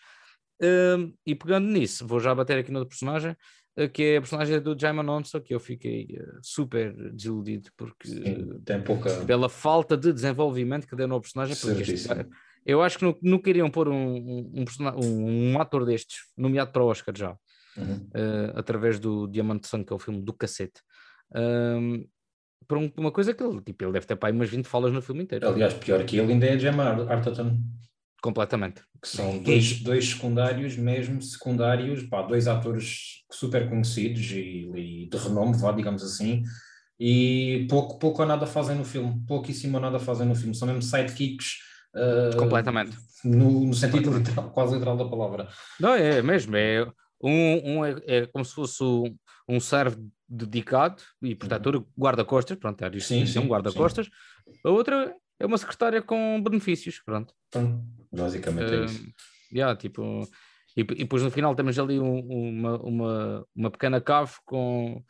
Hum, 0.61 1.13
e 1.25 1.35
pegando 1.35 1.67
nisso, 1.67 2.05
vou 2.07 2.19
já 2.19 2.33
bater 2.33 2.57
aqui 2.57 2.71
no 2.71 2.79
outro 2.79 2.89
personagem, 2.89 3.35
que 3.87 4.01
é 4.03 4.17
a 4.17 4.21
personagem 4.21 4.59
do 4.61 4.75
Jaimon 4.79 5.07
Onso, 5.07 5.39
que 5.41 5.53
eu 5.53 5.59
fiquei 5.59 6.07
eh, 6.19 6.25
super 6.41 6.91
desiludido 7.13 7.69
porque 7.77 8.07
Sim, 8.07 8.59
tem 8.65 8.81
pouca. 8.81 9.23
pela 9.25 9.49
falta 9.49 9.95
de 9.97 10.11
desenvolvimento 10.13 10.87
que 10.87 10.95
deu 10.95 11.07
no 11.07 11.19
personagem. 11.21 11.55
Porque 11.55 11.81
este 11.91 12.07
eu 12.65 12.81
acho 12.81 12.97
que 12.97 13.05
não, 13.05 13.15
não 13.21 13.39
queriam 13.39 13.69
pôr 13.69 13.87
um, 13.87 13.95
um, 13.95 14.65
um, 14.97 15.53
um- 15.53 15.61
ator 15.61 15.85
destes 15.85 16.21
nomeado 16.35 16.71
para 16.71 16.83
o 16.83 16.87
Oscar 16.87 17.15
já, 17.15 17.37
Uhum. 17.77 18.09
eh, 18.13 18.51
através 18.55 18.99
do 18.99 19.27
Diamante 19.27 19.67
Sangue, 19.67 19.85
que 19.85 19.93
é 19.93 19.95
o 19.95 19.99
filme 19.99 20.21
do 20.21 20.33
cacete. 20.33 20.81
Um- 21.35 22.91
uma 22.97 23.11
coisa 23.11 23.33
que 23.33 23.41
ele, 23.43 23.61
tipo, 23.61 23.83
ele 23.85 23.93
deve 23.93 24.05
ter 24.05 24.15
para 24.17 24.27
aí 24.29 24.33
umas 24.35 24.49
20 24.49 24.65
falas 24.65 24.91
no 24.91 25.01
filme 25.01 25.23
inteiro. 25.23 25.47
Aliás, 25.47 25.73
pior 25.75 26.03
que 26.03 26.17
ele 26.17 26.33
ainda 26.33 26.45
é 26.47 26.59
Gemma 26.59 26.83
Ar- 26.83 27.11
Arterton, 27.11 27.57
Completamente. 28.21 28.81
que 29.01 29.07
são 29.07 29.37
dois, 29.39 29.79
dois 29.81 30.09
secundários, 30.09 30.75
mesmo 30.75 31.21
secundários, 31.21 32.03
pá, 32.03 32.21
dois 32.23 32.47
atores 32.47 33.23
super 33.31 33.69
conhecidos 33.69 34.31
e, 34.31 34.69
e 34.75 35.09
de 35.09 35.17
renome, 35.17 35.55
vá, 35.57 35.71
digamos 35.71 36.03
assim, 36.03 36.43
e 36.99 37.67
pouco, 37.69 37.99
pouco 37.99 38.21
ou 38.23 38.27
nada 38.27 38.47
fazem 38.47 38.75
no 38.75 38.83
filme, 38.83 39.23
pouquíssimo 39.27 39.77
ou 39.77 39.81
nada 39.81 39.99
fazem 39.99 40.27
no 40.27 40.35
filme, 40.35 40.55
são 40.55 40.67
mesmo 40.67 40.81
sidekicks. 40.81 41.57
ah, 41.95 42.35
Completamente. 42.37 42.97
No, 43.23 43.65
no 43.65 43.73
sentido 43.73 44.15
literal, 44.17 44.49
quase 44.51 44.73
literal 44.73 44.97
da 44.97 45.05
palavra. 45.05 45.47
Não, 45.79 45.93
é 45.93 46.21
mesmo. 46.21 46.55
É, 46.55 46.87
um, 47.21 47.77
um 47.77 47.85
é, 47.85 47.95
é 48.05 48.25
como 48.27 48.45
se 48.45 48.53
fosse 48.53 48.83
um, 48.83 49.15
um 49.47 49.59
servo 49.59 50.09
dedicado 50.27 51.01
e 51.21 51.35
protetor, 51.35 51.85
guarda-costas, 51.97 52.57
pronto, 52.57 52.83
era 52.83 52.95
isto, 52.97 53.07
Sim, 53.07 53.25
que 53.25 53.37
é 53.37 53.41
um 53.41 53.43
sim, 53.43 53.49
guarda-costas. 53.49 54.09
A 54.63 54.69
outra 54.69 55.15
é 55.39 55.45
uma 55.45 55.57
secretária 55.57 56.01
com 56.01 56.41
benefícios, 56.41 57.01
pronto. 57.03 57.33
Então, 57.49 57.83
basicamente 58.17 58.73
é 58.73 58.85
isso. 58.85 59.01
Um, 59.03 59.11
yeah, 59.55 59.75
tipo, 59.77 60.01
e, 60.75 60.81
e 60.81 60.83
depois 60.83 61.23
no 61.23 61.31
final 61.31 61.55
temos 61.55 61.77
ali 61.79 61.99
um- 61.99 62.19
uma, 62.19 62.77
uma, 62.81 63.45
uma 63.55 63.71
pequena 63.71 64.01
cave 64.01 64.33
com 64.45 65.01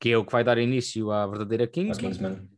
que 0.00 0.10
é 0.10 0.16
o 0.16 0.24
que 0.24 0.32
vai 0.32 0.42
dar 0.44 0.56
início 0.58 1.10
à 1.10 1.26
verdadeira. 1.26 1.66
Kingsman. 1.66 2.48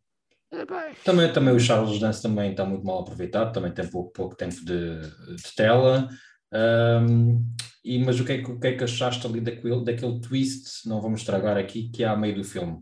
É, 0.53 0.65
bem, 0.67 0.95
Também, 1.05 1.33
também 1.33 1.55
o 1.55 1.59
Charles 1.59 1.99
Dance 1.99 2.23
também 2.23 2.51
está 2.51 2.65
muito 2.65 2.85
mal 2.85 3.01
aproveitado, 3.01 3.53
também 3.53 3.73
tem 3.73 3.89
pouco, 3.89 4.13
pouco 4.13 4.37
tempo 4.37 4.55
de, 4.65 5.01
de 5.01 5.55
tela. 5.57 6.09
Ahm, 6.53 7.43
e, 7.85 7.99
mas 8.05 8.21
o 8.21 8.25
que, 8.25 8.33
é 8.33 8.43
que, 8.43 8.51
o 8.51 8.61
que 8.61 8.67
é 8.69 8.77
que 8.77 8.85
achaste 8.85 9.27
ali 9.27 9.41
daquele, 9.41 9.83
daquele 9.85 10.21
twist, 10.21 10.87
não 10.87 11.01
vamos 11.01 11.21
estragar 11.21 11.57
aqui, 11.57 11.89
que 11.89 12.05
há 12.05 12.13
a 12.13 12.17
meio 12.17 12.35
do 12.37 12.45
filme? 12.45 12.81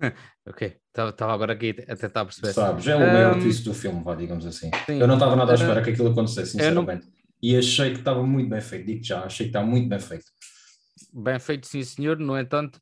ok, 0.46 0.76
estava 0.88 1.32
agora 1.32 1.52
aqui 1.52 1.74
a 1.88 1.96
tentar 1.96 2.24
perceber. 2.24 2.52
Sabes? 2.52 2.86
É 2.86 2.96
o 2.96 3.00
maior 3.00 3.38
twist 3.38 3.64
do 3.64 3.74
filme, 3.74 4.02
vá, 4.02 4.14
digamos 4.14 4.46
assim. 4.46 4.70
sim. 4.86 4.98
Eu 4.98 5.06
não 5.06 5.14
estava 5.14 5.36
nada 5.36 5.52
à 5.52 5.54
espera 5.54 5.82
que 5.82 5.90
aquilo 5.90 6.10
acontecesse, 6.10 6.56
eu 6.58 6.74
não- 6.74 6.82
sinceramente. 6.82 7.08
E 7.42 7.56
achei 7.56 7.92
que 7.92 7.98
estava 8.00 8.22
muito 8.22 8.50
bem 8.50 8.60
feito, 8.60 8.86
digo 8.86 9.02
já, 9.04 9.24
achei 9.24 9.46
que 9.46 9.50
está 9.50 9.62
muito 9.62 9.88
bem 9.88 9.98
feito. 9.98 10.24
Bem 11.12 11.38
feito, 11.38 11.66
sim, 11.66 11.82
senhor. 11.82 12.18
No 12.18 12.38
entanto, 12.38 12.80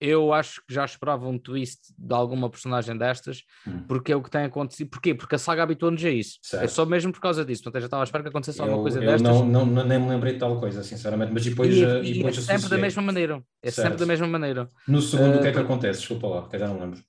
eu 0.00 0.32
acho 0.32 0.62
que 0.66 0.74
já 0.74 0.84
esperava 0.84 1.26
um 1.28 1.38
twist 1.38 1.80
de 1.96 2.14
alguma 2.14 2.50
personagem 2.50 2.96
destas, 2.96 3.42
hum. 3.66 3.82
porque 3.88 4.12
é 4.12 4.16
o 4.16 4.22
que 4.22 4.30
tem 4.30 4.44
acontecido. 4.44 4.90
Porquê? 4.90 5.14
Porque 5.14 5.34
a 5.34 5.38
saga 5.38 5.62
habituou-nos 5.62 6.04
a 6.04 6.10
isso. 6.10 6.38
É 6.44 6.48
certo. 6.48 6.64
É 6.64 6.68
só 6.68 6.86
mesmo 6.86 7.12
por 7.12 7.20
causa 7.20 7.44
disso. 7.44 7.62
Portanto, 7.62 7.76
eu 7.76 7.80
já 7.82 7.86
estava 7.86 8.02
à 8.02 8.04
espera 8.04 8.22
que 8.22 8.28
acontecesse 8.28 8.60
alguma 8.60 8.82
coisa 8.82 9.02
eu 9.02 9.10
destas. 9.10 9.22
Não, 9.22 9.66
não, 9.66 9.84
nem 9.84 9.98
me 9.98 10.08
lembrei 10.08 10.34
de 10.34 10.38
tal 10.38 10.58
coisa, 10.60 10.82
sinceramente. 10.82 11.32
Mas 11.32 11.44
depois. 11.44 11.74
E, 11.74 11.80
e, 11.80 12.10
e 12.10 12.14
depois 12.14 12.36
é 12.36 12.40
sempre 12.40 12.54
associei. 12.54 12.70
da 12.70 12.78
mesma 12.78 13.02
maneira. 13.02 13.42
É 13.62 13.70
certo. 13.70 13.86
sempre 13.86 14.00
da 14.00 14.06
mesma 14.06 14.26
maneira. 14.26 14.68
No 14.86 15.00
segundo, 15.00 15.34
uh, 15.34 15.38
o 15.38 15.42
que 15.42 15.48
é 15.48 15.52
que 15.52 15.58
acontece? 15.58 16.00
Desculpa 16.00 16.26
lá, 16.26 16.48
que 16.48 16.56
eu 16.56 16.60
já 16.60 16.68
não 16.68 16.80
lembro 16.80 17.00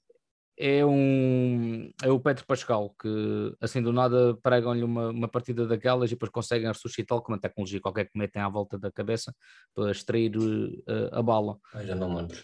é 0.57 0.83
um 0.83 1.91
é 2.01 2.09
o 2.09 2.19
Pedro 2.19 2.43
Pascal 2.45 2.95
que 2.99 3.55
assim 3.61 3.81
do 3.81 3.93
nada 3.93 4.35
pregam-lhe 4.41 4.83
uma, 4.83 5.09
uma 5.09 5.27
partida 5.27 5.67
daquelas 5.67 6.09
e 6.09 6.15
depois 6.15 6.31
conseguem 6.31 6.67
ressuscitá-lo 6.67 7.21
com 7.21 7.31
uma 7.31 7.39
tecnologia 7.39 7.79
qualquer 7.79 8.05
que 8.05 8.17
metem 8.17 8.41
à 8.41 8.49
volta 8.49 8.77
da 8.77 8.91
cabeça 8.91 9.35
para 9.75 9.91
extrair 9.91 10.35
uh, 10.35 10.83
a 11.11 11.21
bala. 11.21 11.59
Ah, 11.73 11.85
já 11.85 11.93
não 11.93 12.15
lembro. 12.15 12.37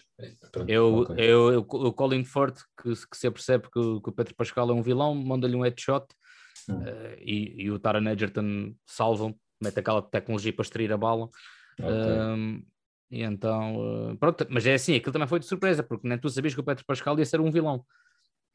Pronto, 0.52 0.70
eu, 0.70 1.06
eu, 1.16 1.52
eu, 1.52 1.60
o 1.60 1.92
Colin 1.92 2.24
Firth 2.24 2.60
que, 2.80 2.94
que 2.94 3.16
se 3.16 3.28
percebe 3.28 3.64
que, 3.64 3.80
que, 4.00 4.08
o 4.08 4.12
Pedro 4.12 4.34
Pascal 4.36 4.70
é 4.70 4.72
um 4.72 4.82
vilão, 4.82 5.12
manda-lhe 5.14 5.56
um 5.56 5.62
headshot 5.62 6.06
hum. 6.68 6.76
uh, 6.76 7.16
e, 7.18 7.64
e, 7.64 7.70
o 7.70 7.80
Taron 7.80 8.08
Egerton 8.08 8.74
salva 8.86 9.34
mete 9.60 9.80
aquela 9.80 10.00
tecnologia 10.00 10.52
para 10.52 10.62
extrair 10.62 10.92
a 10.92 10.96
bala. 10.96 11.28
Okay. 11.80 11.90
Um, 11.90 12.64
e 13.10 13.22
então, 13.22 14.16
pronto, 14.18 14.46
mas 14.50 14.66
é 14.66 14.74
assim, 14.74 14.96
aquilo 14.96 15.12
também 15.12 15.28
foi 15.28 15.38
de 15.38 15.46
surpresa, 15.46 15.82
porque 15.82 16.06
nem 16.08 16.18
tu 16.18 16.28
sabias 16.28 16.54
que 16.54 16.60
o 16.60 16.64
Pedro 16.64 16.84
Pascal 16.84 17.18
ia 17.18 17.24
ser 17.24 17.40
um 17.40 17.50
vilão. 17.50 17.84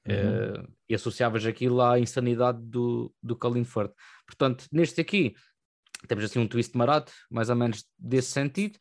Uhum. 0.08 0.64
Uh, 0.64 0.68
e 0.88 0.96
associavas 0.96 1.46
aquilo 1.46 1.82
à 1.82 2.00
insanidade 2.00 2.60
do, 2.62 3.14
do 3.22 3.36
Colin 3.36 3.64
Firth. 3.64 3.94
Portanto, 4.26 4.66
neste 4.72 5.02
aqui, 5.02 5.36
temos 6.08 6.24
assim 6.24 6.40
um 6.40 6.48
twist 6.48 6.76
marado, 6.78 7.12
mais 7.30 7.50
ou 7.50 7.56
menos 7.56 7.84
desse 7.98 8.32
sentido, 8.32 8.80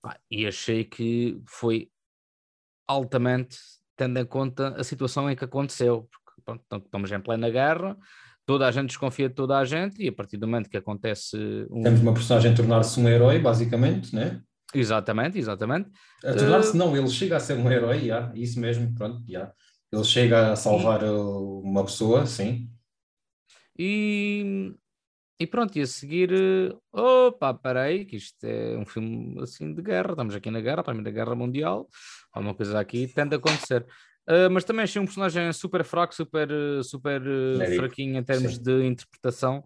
pá, 0.00 0.18
e 0.30 0.46
achei 0.46 0.84
que 0.84 1.40
foi 1.46 1.90
altamente, 2.86 3.58
tendo 3.96 4.18
em 4.18 4.24
conta 4.24 4.68
a 4.76 4.84
situação 4.84 5.30
em 5.30 5.36
que 5.36 5.44
aconteceu, 5.44 6.08
porque 6.10 6.42
pronto, 6.44 6.84
estamos 6.86 7.12
em 7.12 7.20
plena 7.20 7.50
guerra, 7.50 7.96
toda 8.46 8.66
a 8.66 8.70
gente 8.70 8.88
desconfia 8.88 9.28
de 9.28 9.34
toda 9.34 9.58
a 9.58 9.64
gente, 9.64 10.02
e 10.02 10.08
a 10.08 10.12
partir 10.12 10.36
do 10.36 10.46
momento 10.46 10.70
que 10.70 10.76
acontece. 10.76 11.36
Um... 11.70 11.82
Temos 11.82 12.00
uma 12.00 12.14
personagem 12.14 12.52
a 12.52 12.54
tornar-se 12.54 12.98
um 12.98 13.08
herói, 13.08 13.38
basicamente, 13.38 14.14
né? 14.14 14.40
Exatamente, 14.72 15.38
exatamente. 15.38 15.90
A 16.24 16.32
tornar-se, 16.32 16.72
uh... 16.72 16.76
não, 16.76 16.96
ele 16.96 17.08
chega 17.08 17.36
a 17.36 17.40
ser 17.40 17.54
um 17.58 17.70
herói, 17.70 18.06
já, 18.06 18.32
isso 18.34 18.58
mesmo, 18.58 18.94
pronto, 18.94 19.22
já. 19.28 19.52
Ele 19.92 20.04
chega 20.04 20.52
a 20.52 20.56
salvar 20.56 21.02
e... 21.02 21.08
uma 21.08 21.84
pessoa, 21.84 22.26
sim. 22.26 22.70
E, 23.78 24.74
e 25.38 25.46
pronto, 25.46 25.76
e 25.76 25.80
a 25.80 25.86
seguir, 25.86 26.30
opa, 26.92 27.54
parei, 27.54 28.04
que 28.04 28.16
isto 28.16 28.44
é 28.44 28.76
um 28.76 28.84
filme 28.84 29.40
assim 29.42 29.72
de 29.72 29.82
guerra, 29.82 30.10
estamos 30.10 30.34
aqui 30.34 30.50
na 30.50 30.60
guerra, 30.60 30.82
da 30.82 31.10
Guerra 31.10 31.34
Mundial, 31.34 31.88
alguma 32.32 32.54
coisa 32.54 32.78
aqui 32.78 33.08
tende 33.08 33.34
a 33.34 33.38
acontecer. 33.38 33.86
Uh, 34.28 34.50
mas 34.50 34.64
também 34.64 34.84
achei 34.84 35.00
um 35.00 35.06
personagem 35.06 35.52
super 35.52 35.82
fraco, 35.82 36.14
super, 36.14 36.48
super 36.84 37.20
fraquinho 37.74 38.18
em 38.18 38.22
termos 38.22 38.56
sim. 38.56 38.62
de 38.62 38.86
interpretação, 38.86 39.64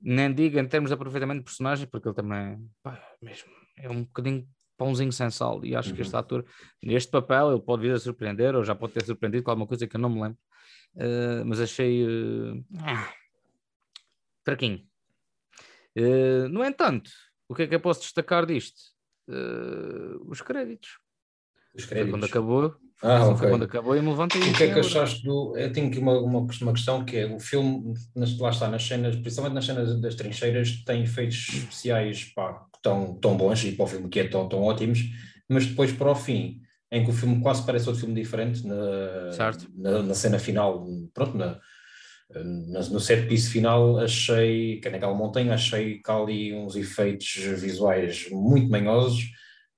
nem 0.00 0.32
digo 0.32 0.58
em 0.58 0.68
termos 0.68 0.90
de 0.90 0.94
aproveitamento 0.94 1.38
de 1.38 1.44
personagem, 1.44 1.88
porque 1.88 2.06
ele 2.06 2.14
também 2.14 2.58
pá, 2.82 3.02
mesmo, 3.20 3.48
é 3.78 3.88
um 3.88 4.04
bocadinho 4.04 4.46
pãozinho 4.84 5.12
sem 5.12 5.30
sal. 5.30 5.64
E 5.64 5.74
acho 5.74 5.90
uhum. 5.90 5.96
que 5.96 6.02
este 6.02 6.12
uhum. 6.12 6.20
ator, 6.20 6.44
neste 6.82 7.10
papel, 7.10 7.52
ele 7.52 7.60
pode 7.60 7.82
vir 7.82 7.92
a 7.92 7.98
surpreender, 7.98 8.54
ou 8.54 8.62
já 8.62 8.74
pode 8.74 8.92
ter 8.92 9.04
surpreendido 9.04 9.42
com 9.42 9.50
alguma 9.50 9.66
coisa 9.66 9.86
que 9.86 9.96
eu 9.96 10.00
não 10.00 10.10
me 10.10 10.20
lembro. 10.20 10.38
Uh, 10.94 11.44
mas 11.46 11.60
achei 11.60 12.06
uh, 12.06 12.64
fraquinho. 14.44 14.86
Uh, 15.96 16.48
no 16.50 16.62
entanto, 16.62 17.10
o 17.48 17.54
que 17.54 17.62
é 17.62 17.66
que 17.66 17.74
eu 17.74 17.80
posso 17.80 18.02
destacar 18.02 18.44
disto? 18.44 18.94
os 20.26 20.42
créditos. 20.42 20.98
Os 21.74 21.84
créditos. 21.84 22.12
Quando 22.12 22.24
acabou. 22.24 22.74
Ah, 23.02 23.26
okay. 23.26 23.50
quando 23.50 23.64
acabou 23.64 23.96
e 23.96 24.00
me 24.00 24.08
levantei. 24.08 24.40
O 24.40 24.52
que 24.54 24.64
é 24.64 24.72
que 24.72 24.80
achaste 24.80 25.22
do. 25.24 25.56
Eu 25.56 25.72
tenho 25.72 25.88
aqui 25.88 25.98
uma, 25.98 26.18
uma, 26.20 26.38
uma 26.40 26.72
questão 26.72 27.04
que 27.04 27.18
é: 27.18 27.26
o 27.26 27.38
filme, 27.38 27.94
lá 28.38 28.50
está, 28.50 28.68
nas 28.68 28.86
cenas, 28.86 29.16
principalmente 29.16 29.54
nas 29.54 29.66
cenas 29.66 30.00
das 30.00 30.14
trincheiras, 30.14 30.82
tem 30.84 31.02
efeitos 31.02 31.48
especiais 31.48 32.24
pá, 32.34 32.64
tão, 32.82 33.14
tão 33.16 33.36
bons 33.36 33.64
e 33.64 33.72
para 33.72 33.84
o 33.84 33.88
filme 33.88 34.08
que 34.08 34.20
é 34.20 34.28
tão, 34.28 34.48
tão 34.48 34.62
ótimos, 34.62 35.00
mas 35.48 35.66
depois 35.66 35.92
para 35.92 36.12
o 36.12 36.14
fim, 36.14 36.60
em 36.90 37.04
que 37.04 37.10
o 37.10 37.14
filme 37.14 37.40
quase 37.40 37.66
parece 37.66 37.88
outro 37.88 38.00
filme 38.00 38.14
diferente, 38.14 38.66
na, 38.66 38.76
na, 39.76 40.02
na, 40.02 40.14
cena 40.14 40.38
final, 40.38 40.86
pronto, 41.12 41.36
na, 41.36 41.58
no 42.90 43.00
set 43.00 43.26
piece 43.26 43.50
final, 43.50 43.98
achei 43.98 44.80
que 44.80 44.88
naquela 44.88 45.14
montanha, 45.14 45.54
achei 45.54 45.98
que 45.98 46.10
há 46.10 46.16
ali 46.16 46.54
uns 46.54 46.76
efeitos 46.76 47.34
visuais 47.58 48.28
muito 48.30 48.70
manhosos. 48.70 49.24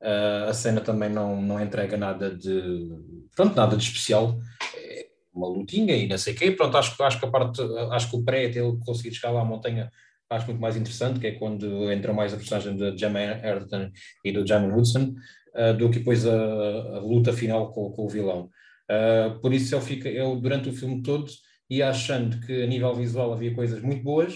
Uh, 0.00 0.48
a 0.48 0.52
cena 0.52 0.80
também 0.80 1.08
não, 1.08 1.40
não 1.40 1.60
entrega 1.60 1.96
nada 1.96 2.30
de 2.30 2.88
pronto, 3.34 3.56
nada 3.56 3.76
de 3.76 3.82
especial. 3.82 4.38
É 4.74 5.06
uma 5.34 5.48
lutinha 5.48 5.94
e 5.96 6.06
não 6.08 6.18
sei 6.18 6.34
o 6.34 6.36
quê. 6.36 6.50
Pronto, 6.50 6.76
acho, 6.76 7.02
acho 7.02 7.18
que 7.18 7.26
a 7.26 7.30
parte, 7.30 7.62
acho 7.92 8.10
que 8.10 8.16
o 8.16 8.24
pré 8.24 8.46
até 8.46 8.60
ele 8.60 8.78
conseguir 8.84 9.14
chegar 9.14 9.32
lá 9.32 9.40
à 9.40 9.44
montanha 9.44 9.90
acho 10.30 10.46
muito 10.46 10.60
mais 10.60 10.76
interessante, 10.76 11.20
que 11.20 11.26
é 11.26 11.32
quando 11.32 11.90
entra 11.92 12.12
mais 12.12 12.32
a 12.32 12.36
personagem 12.36 12.76
de 12.76 12.96
Gemma 12.98 13.20
Erden 13.20 13.92
e 14.24 14.32
do 14.32 14.46
Jamie 14.46 14.70
Woodson, 14.70 15.14
uh, 15.54 15.76
do 15.76 15.90
que 15.90 15.98
depois 15.98 16.26
a, 16.26 16.32
a 16.32 16.98
luta 17.00 17.32
final 17.32 17.72
com, 17.72 17.90
com 17.90 18.04
o 18.06 18.08
vilão. 18.08 18.50
Uh, 18.90 19.38
por 19.40 19.52
isso 19.52 19.74
eu, 19.74 19.80
fico, 19.80 20.06
eu, 20.08 20.36
durante 20.36 20.68
o 20.68 20.72
filme 20.72 21.02
todo, 21.02 21.26
ia 21.70 21.90
achando 21.90 22.40
que 22.44 22.62
a 22.62 22.66
nível 22.66 22.94
visual 22.94 23.32
havia 23.32 23.54
coisas 23.54 23.80
muito 23.82 24.02
boas, 24.02 24.34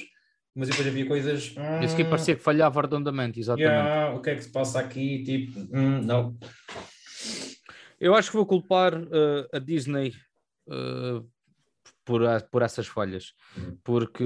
mas 0.54 0.68
depois 0.68 0.86
havia 0.86 1.06
coisas. 1.06 1.54
Hum, 1.56 1.84
Isso 1.84 1.96
que 1.96 2.04
parecia 2.04 2.36
que 2.36 2.42
falhava 2.42 2.82
redondamente, 2.82 3.38
exatamente. 3.40 3.70
Yeah, 3.70 4.14
o 4.14 4.20
que 4.20 4.30
é 4.30 4.34
que 4.34 4.42
se 4.42 4.50
passa 4.50 4.80
aqui? 4.80 5.22
Tipo, 5.22 5.60
hum, 5.72 6.00
não. 6.02 6.36
Eu 8.00 8.14
acho 8.14 8.30
que 8.30 8.36
vou 8.36 8.46
culpar 8.46 8.94
uh, 8.94 9.48
a 9.52 9.58
Disney 9.58 10.14
uh, 10.66 11.26
por, 12.04 12.22
por 12.50 12.62
essas 12.62 12.86
falhas, 12.86 13.34
hum. 13.56 13.76
porque 13.84 14.24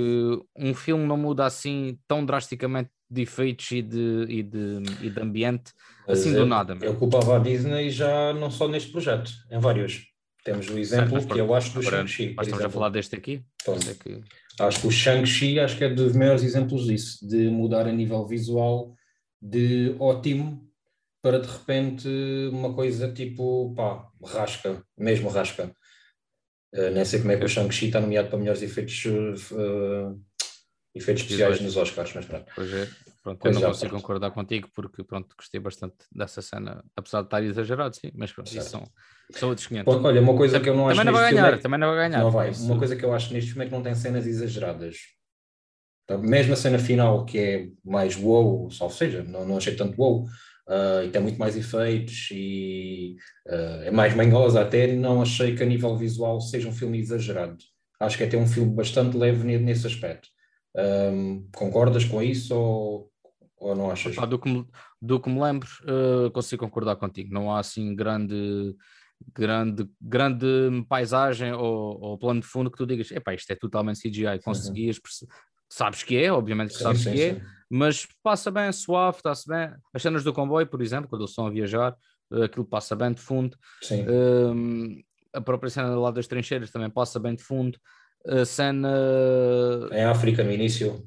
um 0.57 0.75
filme 0.75 1.05
não 1.07 1.17
muda 1.17 1.45
assim 1.45 1.99
tão 2.07 2.25
drasticamente 2.25 2.91
de 3.11 3.23
efeitos 3.23 3.71
e 3.71 3.83
de, 3.83 4.27
e 4.29 4.43
de, 4.43 4.83
e 5.03 5.11
de 5.11 5.21
ambiente 5.21 5.73
Mas 6.07 6.21
assim 6.21 6.33
eu, 6.33 6.41
do 6.41 6.47
nada. 6.47 6.77
Eu 6.81 6.97
culpava 6.97 7.37
a 7.37 7.39
Disney 7.39 7.91
já 7.91 8.33
não 8.33 8.51
só 8.51 8.69
neste 8.69 8.91
projeto, 8.91 9.31
em 9.51 9.59
vários. 9.59 10.14
Temos 10.45 10.69
o 10.69 10.79
exemplo 10.79 11.27
que 11.27 11.41
eu 11.41 11.55
acho 11.55 11.73
do 11.73 11.83
Shang-Chi. 11.83 12.35
Mas 12.37 12.47
estamos 12.47 12.67
a 12.67 12.71
falar 12.71 12.91
deste 12.91 13.17
aqui? 13.17 13.43
Então, 13.63 13.75
é 13.75 13.95
que... 13.95 14.23
Acho 14.61 14.81
que 14.83 14.87
o 14.87 14.91
Shang-Chi 14.91 15.59
acho 15.59 15.79
que 15.79 15.85
é 15.85 15.89
dos 15.89 16.15
maiores 16.15 16.45
exemplos 16.45 16.85
disso, 16.85 17.27
de 17.27 17.49
mudar 17.49 17.89
a 17.89 17.93
nível 17.93 18.27
visual 18.27 18.95
de 19.41 19.97
ótimo 19.99 20.63
para 21.23 21.41
de 21.41 21.49
repente 21.49 22.09
uma 22.53 22.75
coisa 22.75 23.11
tipo, 23.11 23.73
pá, 23.75 24.07
rasca, 24.23 24.85
mesmo 24.97 25.31
rasca. 25.31 25.75
Uh, 26.75 26.91
nem 26.91 27.05
sei 27.05 27.21
como 27.21 27.33
é 27.33 27.37
que 27.39 27.45
o 27.47 27.49
Shang-Chi 27.49 27.87
está 27.87 28.01
nomeado 28.01 28.29
para 28.29 28.39
melhores 28.39 28.61
efeitos, 28.61 29.05
uh, 29.53 30.21
efeitos 30.95 31.25
especiais 31.25 31.61
nos 31.61 31.77
Oscars, 31.77 32.13
mas 32.15 32.25
pronto. 32.25 32.53
Pois 32.55 32.73
é, 32.73 32.89
pronto, 33.23 33.47
eu 33.47 33.53
não 33.53 33.61
consigo 33.63 33.91
pronto. 33.91 34.03
concordar 34.03 34.31
contigo 34.31 34.69
porque 34.73 35.03
pronto, 35.03 35.35
gostei 35.37 35.61
bastante 35.61 35.97
dessa 36.13 36.41
cena, 36.41 36.85
apesar 36.95 37.23
de 37.23 37.27
estar 37.27 37.43
exagerado, 37.43 37.97
sim, 37.97 38.11
mas 38.15 38.33
pronto, 38.33 38.47
isso 38.47 38.71
são, 38.71 38.87
são 39.31 39.49
outros 39.49 39.67
500. 39.67 39.95
olha, 40.05 40.21
uma 40.21 40.37
coisa 40.37 40.61
que 40.61 40.69
eu 40.69 40.77
não 40.77 40.89
acho 40.89 40.97
também 40.97 41.13
não 41.13 41.21
vai 41.21 41.33
ganhar, 41.33 41.55
é... 41.55 41.57
também 41.57 41.81
não 41.81 41.89
vai 41.89 42.09
ganhar. 42.09 42.23
Não 42.23 42.31
vai. 42.31 42.51
Isso... 42.51 42.65
Uma 42.65 42.79
coisa 42.79 42.95
que 42.95 43.05
eu 43.05 43.13
acho 43.13 43.33
neste 43.33 43.51
filme 43.51 43.65
é 43.65 43.69
que 43.69 43.75
não 43.75 43.83
tem 43.83 43.95
cenas 43.95 44.27
exageradas. 44.27 44.97
Tá? 46.07 46.17
Mesmo 46.19 46.53
a 46.53 46.57
cena 46.57 46.79
final, 46.79 47.25
que 47.25 47.39
é 47.39 47.69
mais 47.85 48.15
wow, 48.15 48.69
ou 48.81 48.91
seja, 48.91 49.25
não, 49.25 49.47
não 49.47 49.57
achei 49.57 49.75
tanto 49.75 49.97
wow, 49.97 50.23
uh, 50.23 51.05
e 51.05 51.09
tem 51.09 51.21
muito 51.21 51.39
mais 51.39 51.57
efeitos 51.57 52.29
e 52.31 53.17
uh, 53.49 53.83
é 53.85 53.91
mais 53.91 54.15
manhosa 54.15 54.61
até, 54.61 54.95
não 54.95 55.23
achei 55.23 55.57
que 55.57 55.63
a 55.63 55.67
nível 55.67 55.97
visual 55.97 56.41
seja 56.41 56.69
um 56.69 56.73
filme 56.73 56.99
exagerado. 56.99 57.57
Acho 57.99 58.17
que 58.17 58.25
é 58.25 58.27
até 58.27 58.37
um 58.37 58.47
filme 58.47 58.75
bastante 58.75 59.17
leve 59.17 59.45
nesse 59.59 59.87
aspecto. 59.87 60.29
Um, 60.77 61.49
concordas 61.55 62.05
com 62.05 62.23
isso 62.23 62.55
ou, 62.55 63.11
ou 63.59 63.75
não 63.75 63.91
achas? 63.91 64.17
do, 64.17 64.39
que 64.39 64.49
me, 64.49 64.67
do 65.01 65.21
que 65.21 65.31
me 65.31 65.41
lembro, 65.41 65.69
uh, 65.83 66.31
consigo 66.31 66.65
concordar 66.65 66.97
contigo. 66.97 67.33
Não 67.33 67.53
há 67.53 67.61
assim 67.61 67.95
grande 67.95 68.75
grande, 69.33 69.89
grande 70.01 70.47
paisagem 70.89 71.53
ou, 71.53 72.01
ou, 72.01 72.19
plano 72.19 72.41
de 72.41 72.47
fundo 72.47 72.71
que 72.71 72.77
tu 72.77 72.87
digas, 72.87 73.11
epá, 73.11 73.33
isto 73.33 73.51
é 73.51 73.55
totalmente 73.55 74.01
CGI, 74.01 74.27
uhum. 74.27 74.39
conseguias, 74.45 75.01
sabes 75.69 76.03
que 76.03 76.17
é, 76.17 76.33
obviamente 76.33 76.71
que 76.73 76.79
sim, 76.79 76.83
sabes 76.83 77.03
sim, 77.03 77.13
que 77.13 77.23
é, 77.23 77.35
sim. 77.35 77.41
é, 77.41 77.45
mas 77.71 78.07
passa 78.23 78.51
bem, 78.51 78.71
suave, 78.73 79.19
está-se 79.19 79.49
bem. 79.49 79.71
As 79.93 80.03
cenas 80.03 80.23
do 80.23 80.33
comboio, 80.33 80.67
por 80.67 80.83
exemplo, 80.83 81.09
quando 81.09 81.23
eles 81.23 81.31
estão 81.31 81.47
a 81.47 81.51
viajar, 81.51 81.97
eh, 82.33 82.45
aquilo 82.45 82.65
passa 82.65 82.95
bem 82.95 83.13
de 83.13 83.21
fundo. 83.21 83.57
Sim. 83.83 84.05
Um, 84.09 85.03
a 85.33 85.41
própria 85.41 85.71
cena 85.71 85.89
lá 85.99 86.11
das 86.11 86.29
trincheiras 86.29 86.71
também 86.71 86.91
passa 86.91 87.19
bem 87.19 87.35
de 87.35 87.43
fundo. 87.43 87.79
Cena. 88.47 88.91
Em 89.93 90.05
África, 90.05 90.43
no 90.43 90.53
início. 90.53 91.07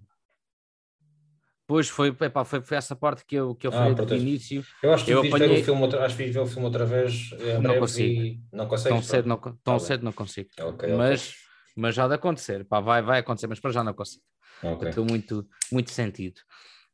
Pois 1.67 1.89
foi, 1.89 2.15
epá, 2.21 2.45
foi, 2.45 2.61
foi 2.61 2.77
essa 2.77 2.95
parte 2.95 3.25
que 3.25 3.35
eu, 3.35 3.53
que 3.53 3.67
eu 3.67 3.71
falei 3.71 3.91
ah, 3.91 4.05
do 4.05 4.15
início. 4.15 4.63
Eu 4.81 4.93
acho 4.93 5.03
que 5.03 5.11
eu 5.11 5.19
apanhei... 5.19 5.49
ver 5.49 5.61
o 5.61 5.63
filme 5.65 5.81
outra, 5.81 6.05
acho 6.05 6.15
que 6.15 6.25
ver 6.25 6.39
o 6.39 6.45
filme 6.45 6.65
outra 6.65 6.85
vez. 6.85 7.29
Não 7.61 7.79
consigo. 7.79 8.41
Não 8.53 8.67
consigo. 8.67 8.89
Tão, 8.89 9.01
cedo 9.03 9.27
não, 9.27 9.37
tão 9.37 9.57
tá 9.61 9.79
cedo 9.79 10.03
não 10.05 10.13
consigo. 10.13 10.49
Okay, 10.57 10.95
mas, 10.95 11.29
okay. 11.29 11.33
mas 11.75 11.93
já 11.93 12.07
de 12.07 12.13
acontecer. 12.13 12.63
Pá, 12.63 12.79
vai, 12.79 13.01
vai 13.01 13.19
acontecer, 13.19 13.47
mas 13.47 13.59
para 13.59 13.71
já 13.71 13.83
não 13.83 13.93
consigo. 13.93 14.23
Okay. 14.63 14.89
Estou 14.89 15.05
muito, 15.05 15.45
muito 15.69 15.91
sentido. 15.91 16.39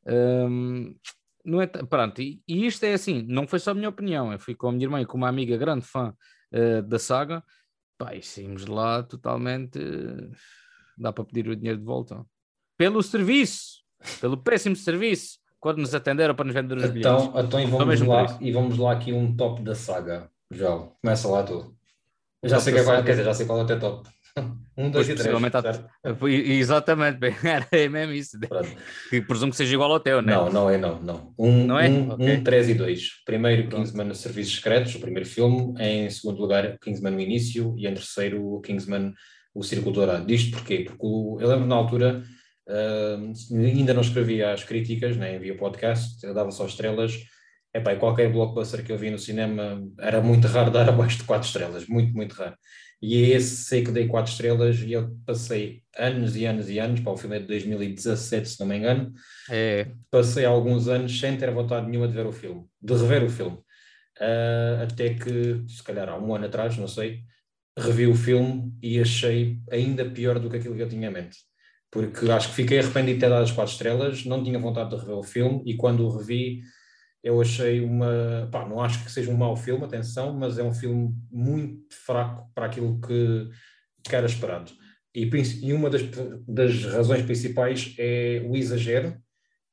Um, 0.07 0.95
não 1.45 1.61
é, 1.61 1.67
pronto, 1.67 2.21
e, 2.21 2.41
e, 2.47 2.65
isto 2.65 2.83
é 2.83 2.93
assim, 2.93 3.21
não 3.27 3.47
foi 3.47 3.59
só 3.59 3.71
a 3.71 3.73
minha 3.73 3.89
opinião, 3.89 4.31
eu 4.31 4.39
fui 4.39 4.55
com 4.55 4.67
a 4.67 4.71
minha 4.71 4.85
irmã 4.85 5.01
e 5.01 5.05
com 5.05 5.17
uma 5.17 5.27
amiga 5.27 5.57
grande 5.57 5.85
fã 5.85 6.13
uh, 6.53 6.81
da 6.83 6.97
saga, 6.97 7.43
pá, 7.97 8.15
e 8.15 8.21
saímos 8.21 8.65
de 8.65 8.71
lá 8.71 9.03
totalmente, 9.03 9.79
dá 10.97 11.11
para 11.11 11.25
pedir 11.25 11.47
o 11.47 11.55
dinheiro 11.55 11.79
de 11.79 11.85
volta. 11.85 12.25
Pelo 12.77 13.01
serviço, 13.01 13.83
pelo 14.19 14.37
péssimo 14.37 14.75
serviço, 14.75 15.39
quando 15.59 15.77
nos 15.77 15.95
atenderam 15.95 16.35
para 16.35 16.45
nos 16.45 16.53
vender 16.53 16.77
os 16.77 16.83
então, 16.83 17.31
bilhetes. 17.31 17.45
Então, 17.45 17.59
e 17.59 17.65
vamos, 17.65 18.01
lá, 18.01 18.37
e 18.41 18.51
vamos 18.51 18.77
lá 18.77 18.91
aqui 18.91 19.13
um 19.13 19.35
top 19.35 19.61
da 19.61 19.75
saga, 19.75 20.29
João, 20.51 20.95
começa 21.01 21.27
lá 21.27 21.43
tu. 21.43 21.75
Eu 22.41 22.49
já 22.49 22.59
sei, 22.59 22.73
que 22.73 22.79
é, 22.79 22.83
quer 22.83 23.11
dizer, 23.11 23.23
já 23.23 23.33
sei 23.33 23.45
qual 23.45 23.59
é 23.59 23.63
o 23.63 23.65
teu 23.65 23.79
top. 23.79 24.09
Um, 24.75 24.89
dois 24.89 25.05
pois, 25.05 25.19
e 25.19 25.23
três. 25.23 25.53
Há... 26.03 26.29
Exatamente, 26.29 27.17
bem, 27.19 27.35
era 27.43 27.67
mesmo 27.89 28.13
isso. 28.13 28.39
Que 29.09 29.21
presumo 29.21 29.51
que 29.51 29.57
seja 29.57 29.75
igual 29.75 29.91
ao 29.91 29.99
teu, 29.99 30.19
não 30.21 30.33
é? 30.33 30.35
Não, 30.35 30.51
não 30.51 30.69
é, 30.69 30.77
não. 30.77 31.01
não. 31.01 31.33
Um, 31.37 31.65
não 31.67 31.79
é? 31.79 31.87
Um, 31.87 32.11
okay. 32.11 32.37
um, 32.37 32.43
três 32.43 32.69
e 32.69 32.73
dois. 32.73 33.09
Primeiro, 33.23 33.67
Pronto. 33.67 33.85
Kingsman 33.85 34.13
Serviços 34.15 34.55
Secretos, 34.55 34.95
o 34.95 34.99
primeiro 34.99 35.29
filme. 35.29 35.75
Em 35.79 36.09
segundo 36.09 36.41
lugar, 36.41 36.77
Kingsman 36.79 37.13
no 37.13 37.19
início. 37.19 37.75
E 37.77 37.85
em 37.85 37.93
terceiro, 37.93 38.59
Kingsman 38.61 39.13
O 39.53 39.61
Círculo 39.61 39.93
Dourado. 39.93 40.25
Disto 40.25 40.57
porquê? 40.57 40.85
Porque 40.85 41.05
o, 41.05 41.37
eu 41.39 41.49
lembro 41.49 41.67
na 41.67 41.75
altura, 41.75 42.23
uh, 42.67 43.55
ainda 43.55 43.93
não 43.93 44.01
escrevia 44.01 44.53
as 44.53 44.63
críticas, 44.63 45.15
nem 45.15 45.37
via 45.37 45.55
podcast, 45.55 46.25
eu 46.25 46.33
dava 46.33 46.49
só 46.49 46.65
estrelas. 46.65 47.13
Epá, 47.75 47.95
qualquer 47.95 48.31
blockbuster 48.31 48.83
que 48.83 48.91
eu 48.91 48.97
vi 48.97 49.09
no 49.09 49.17
cinema 49.17 49.83
era 49.99 50.19
muito 50.19 50.47
raro 50.47 50.69
dar 50.71 50.89
abaixo 50.89 51.17
de 51.17 51.23
quatro 51.25 51.47
estrelas, 51.47 51.87
muito, 51.87 52.11
muito 52.13 52.33
raro. 52.33 52.55
E 53.05 53.21
é 53.21 53.35
esse 53.35 53.65
sei 53.65 53.83
que 53.83 53.91
dei 53.91 54.07
quatro 54.07 54.31
estrelas 54.31 54.79
e 54.79 54.93
eu 54.93 55.13
passei 55.25 55.83
anos 55.97 56.37
e 56.37 56.45
anos 56.45 56.69
e 56.69 56.79
anos, 56.79 57.01
para 57.01 57.11
o 57.11 57.17
filme 57.17 57.35
é 57.35 57.39
de 57.39 57.47
2017, 57.47 58.47
se 58.47 58.59
não 58.61 58.65
me 58.65 58.77
engano, 58.77 59.11
é. 59.49 59.91
passei 60.09 60.45
alguns 60.45 60.87
anos 60.87 61.19
sem 61.19 61.35
ter 61.35 61.51
vontade 61.51 61.85
nenhuma 61.85 62.07
de 62.07 62.13
ver 62.13 62.25
o 62.25 62.31
filme, 62.31 62.65
de 62.81 62.93
rever 62.93 63.25
o 63.25 63.29
filme. 63.29 63.57
Uh, 64.21 64.83
até 64.83 65.15
que, 65.15 65.65
se 65.67 65.83
calhar 65.83 66.07
há 66.07 66.17
um 66.17 66.33
ano 66.33 66.45
atrás, 66.45 66.77
não 66.77 66.87
sei, 66.87 67.23
revi 67.77 68.07
o 68.07 68.15
filme 68.15 68.71
e 68.81 68.97
achei 69.01 69.59
ainda 69.69 70.09
pior 70.09 70.39
do 70.39 70.49
que 70.49 70.55
aquilo 70.55 70.75
que 70.75 70.83
eu 70.83 70.87
tinha 70.87 71.09
em 71.09 71.13
mente. 71.13 71.39
Porque 71.91 72.31
acho 72.31 72.47
que 72.51 72.55
fiquei 72.55 72.79
arrependido 72.79 73.15
de 73.15 73.19
ter 73.19 73.29
dado 73.29 73.43
as 73.43 73.51
quatro 73.51 73.73
estrelas, 73.73 74.23
não 74.23 74.41
tinha 74.41 74.57
vontade 74.57 74.91
de 74.91 74.95
rever 74.95 75.17
o 75.17 75.23
filme 75.23 75.61
e 75.65 75.75
quando 75.75 76.05
o 76.05 76.17
revi 76.17 76.61
eu 77.23 77.39
achei 77.39 77.79
uma. 77.81 78.49
Pá, 78.51 78.67
não 78.67 78.81
acho 78.81 79.03
que 79.03 79.11
seja 79.11 79.31
um 79.31 79.37
mau 79.37 79.55
filme, 79.55 79.85
atenção, 79.85 80.33
mas 80.33 80.59
é 80.59 80.63
um 80.63 80.73
filme 80.73 81.15
muito 81.31 81.95
fraco 81.95 82.51
para 82.53 82.65
aquilo 82.65 82.99
que, 82.99 83.49
que 84.03 84.15
era 84.15 84.25
esperado. 84.25 84.71
E, 85.15 85.29
e 85.61 85.73
uma 85.73 85.89
das, 85.89 86.01
das, 86.47 86.83
razões 86.85 87.21
principais 87.23 87.95
é 87.97 88.43
o 88.45 88.57
exagero, 88.57 89.15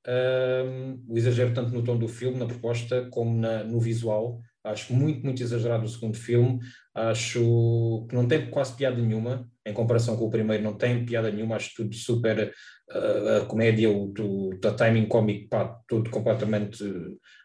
um, 0.06 1.04
o 1.08 1.16
exagero 1.16 1.52
tanto 1.52 1.72
no 1.72 1.82
tom 1.82 1.98
do 1.98 2.06
filme, 2.06 2.38
na 2.38 2.46
proposta, 2.46 3.08
como 3.10 3.36
na, 3.38 3.64
no 3.64 3.80
visual. 3.80 4.40
Acho 4.62 4.92
muito, 4.92 5.24
muito 5.24 5.42
exagerado 5.42 5.84
o 5.84 5.88
segundo 5.88 6.16
filme. 6.16 6.60
Acho 6.94 8.06
que 8.08 8.14
não 8.14 8.28
tem 8.28 8.50
quase 8.50 8.76
piada 8.76 9.00
nenhuma, 9.00 9.50
em 9.70 9.74
comparação 9.74 10.16
com 10.16 10.26
o 10.26 10.30
primeiro, 10.30 10.62
não 10.62 10.76
tem 10.76 11.04
piada 11.04 11.30
nenhuma. 11.30 11.56
Acho 11.56 11.74
tudo 11.76 11.94
super 11.94 12.52
a 12.90 13.44
comédia, 13.46 13.88
o, 13.88 14.12
o, 14.18 14.58
timing 14.76 15.06
cómico, 15.06 15.48
pá, 15.48 15.78
tudo 15.88 16.10
completamente 16.10 16.84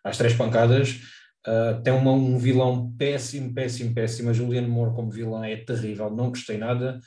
às 0.04 0.18
três 0.18 0.34
pancadas. 0.34 1.02
Uh, 1.48 1.82
tem 1.84 1.94
uma, 1.94 2.12
um 2.12 2.40
vilão 2.40 2.92
péssimo, 2.98 3.54
péssimo, 3.54 3.94
péssimo. 3.94 4.32
A 4.32 4.34
Julianne 4.34 4.68
Moore 4.68 4.96
como 4.96 5.12
vilã 5.12 5.46
é 5.46 5.58
terrível, 5.58 6.10
não 6.10 6.30
gostei 6.30 6.58
nada. 6.58 7.00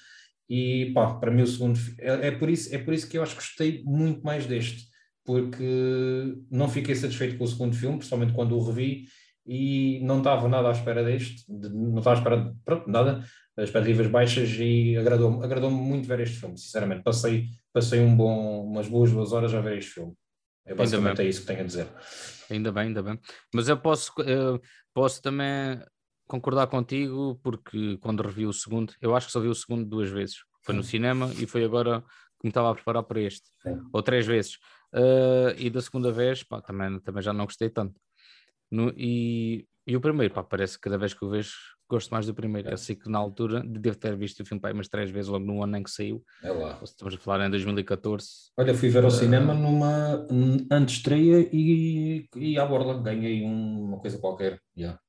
E 0.48 0.92
pá, 0.94 1.14
para 1.14 1.30
mim 1.30 1.42
o 1.42 1.46
segundo 1.46 1.78
é, 1.98 2.28
é, 2.28 2.30
por 2.30 2.48
isso, 2.48 2.74
é 2.74 2.78
por 2.78 2.94
isso 2.94 3.08
que 3.08 3.18
eu 3.18 3.22
acho 3.22 3.36
que 3.36 3.42
gostei 3.42 3.82
muito 3.84 4.22
mais 4.22 4.46
deste, 4.46 4.86
porque 5.24 6.36
não 6.50 6.68
fiquei 6.68 6.94
satisfeito 6.94 7.36
com 7.36 7.44
o 7.44 7.48
segundo 7.48 7.76
filme, 7.76 7.98
principalmente 7.98 8.32
quando 8.32 8.56
o 8.56 8.64
revi, 8.64 9.06
e 9.46 10.00
não 10.04 10.18
estava 10.18 10.48
nada 10.48 10.68
à 10.68 10.72
espera 10.72 11.04
deste, 11.04 11.44
de, 11.48 11.68
não 11.68 11.98
estava 11.98 12.16
à 12.16 12.18
espera 12.18 12.36
de 12.36 12.54
pronto, 12.64 12.88
nada, 12.88 13.24
expectativas 13.64 14.06
baixas 14.06 14.50
e 14.58 14.96
agradou-me 14.96 15.44
agradou 15.44 15.70
muito 15.70 16.06
ver 16.06 16.20
este 16.20 16.38
filme, 16.38 16.56
sinceramente. 16.58 17.02
Passei 17.02 17.46
passei 17.72 18.00
um 18.00 18.16
bom, 18.16 18.64
umas 18.64 18.88
boas 18.88 19.10
duas 19.10 19.32
horas 19.32 19.54
a 19.54 19.60
ver 19.60 19.78
este 19.78 19.92
filme. 19.92 20.14
É 20.64 20.74
basicamente 20.74 21.22
é 21.22 21.24
isso 21.24 21.40
que 21.40 21.46
tenho 21.46 21.60
a 21.60 21.64
dizer. 21.64 21.88
Ainda 22.50 22.70
bem, 22.70 22.84
ainda 22.84 23.02
bem. 23.02 23.18
Mas 23.54 23.68
eu 23.68 23.76
posso, 23.78 24.12
eu 24.22 24.60
posso 24.92 25.22
também 25.22 25.80
concordar 26.26 26.66
contigo, 26.66 27.40
porque 27.42 27.96
quando 27.98 28.22
revi 28.22 28.46
o 28.46 28.52
segundo, 28.52 28.92
eu 29.00 29.16
acho 29.16 29.26
que 29.26 29.32
só 29.32 29.40
vi 29.40 29.48
o 29.48 29.54
segundo 29.54 29.86
duas 29.86 30.10
vezes. 30.10 30.36
Foi 30.62 30.74
no 30.74 30.82
cinema 30.82 31.32
e 31.38 31.46
foi 31.46 31.64
agora 31.64 32.02
que 32.38 32.44
me 32.44 32.50
estava 32.50 32.70
a 32.70 32.74
preparar 32.74 33.02
para 33.02 33.20
este, 33.20 33.48
Sim. 33.62 33.80
ou 33.92 34.02
três 34.02 34.26
vezes. 34.26 34.58
Uh, 34.92 35.56
e 35.56 35.70
da 35.70 35.80
segunda 35.80 36.12
vez, 36.12 36.42
pá, 36.42 36.60
também, 36.60 37.00
também 37.00 37.22
já 37.22 37.32
não 37.32 37.46
gostei 37.46 37.70
tanto. 37.70 37.98
No, 38.70 38.92
e, 38.96 39.66
e 39.88 39.96
o 39.96 40.00
primeiro, 40.00 40.34
pá, 40.34 40.44
parece 40.44 40.74
que 40.74 40.82
cada 40.82 40.98
vez 40.98 41.14
que 41.14 41.22
eu 41.22 41.30
vejo 41.30 41.52
gosto 41.88 42.10
mais 42.10 42.26
do 42.26 42.34
primeiro. 42.34 42.68
Eu 42.68 42.76
sei 42.76 42.94
que 42.94 43.08
na 43.08 43.18
altura 43.18 43.62
devo 43.64 43.96
ter 43.96 44.14
visto 44.14 44.40
o 44.40 44.44
filme 44.44 44.60
pai, 44.60 44.72
umas 44.72 44.88
três 44.88 45.10
vezes 45.10 45.30
logo 45.30 45.44
no 45.44 45.62
ano 45.62 45.78
em 45.78 45.82
que 45.82 45.90
saiu. 45.90 46.22
É 46.42 46.50
lá. 46.50 46.78
Estamos 46.82 47.14
a 47.14 47.18
falar 47.18 47.46
em 47.46 47.50
2014. 47.50 48.26
Olha, 48.58 48.74
fui 48.74 48.90
ver 48.90 49.02
ao 49.02 49.08
uh... 49.08 49.10
cinema 49.10 49.54
numa 49.54 50.26
antes-estreia 50.70 51.48
e, 51.50 52.28
e 52.36 52.58
à 52.58 52.66
borla 52.66 53.00
ganhei 53.02 53.42
uma 53.42 53.98
coisa 53.98 54.18
qualquer. 54.18 54.60
Yeah. 54.76 55.00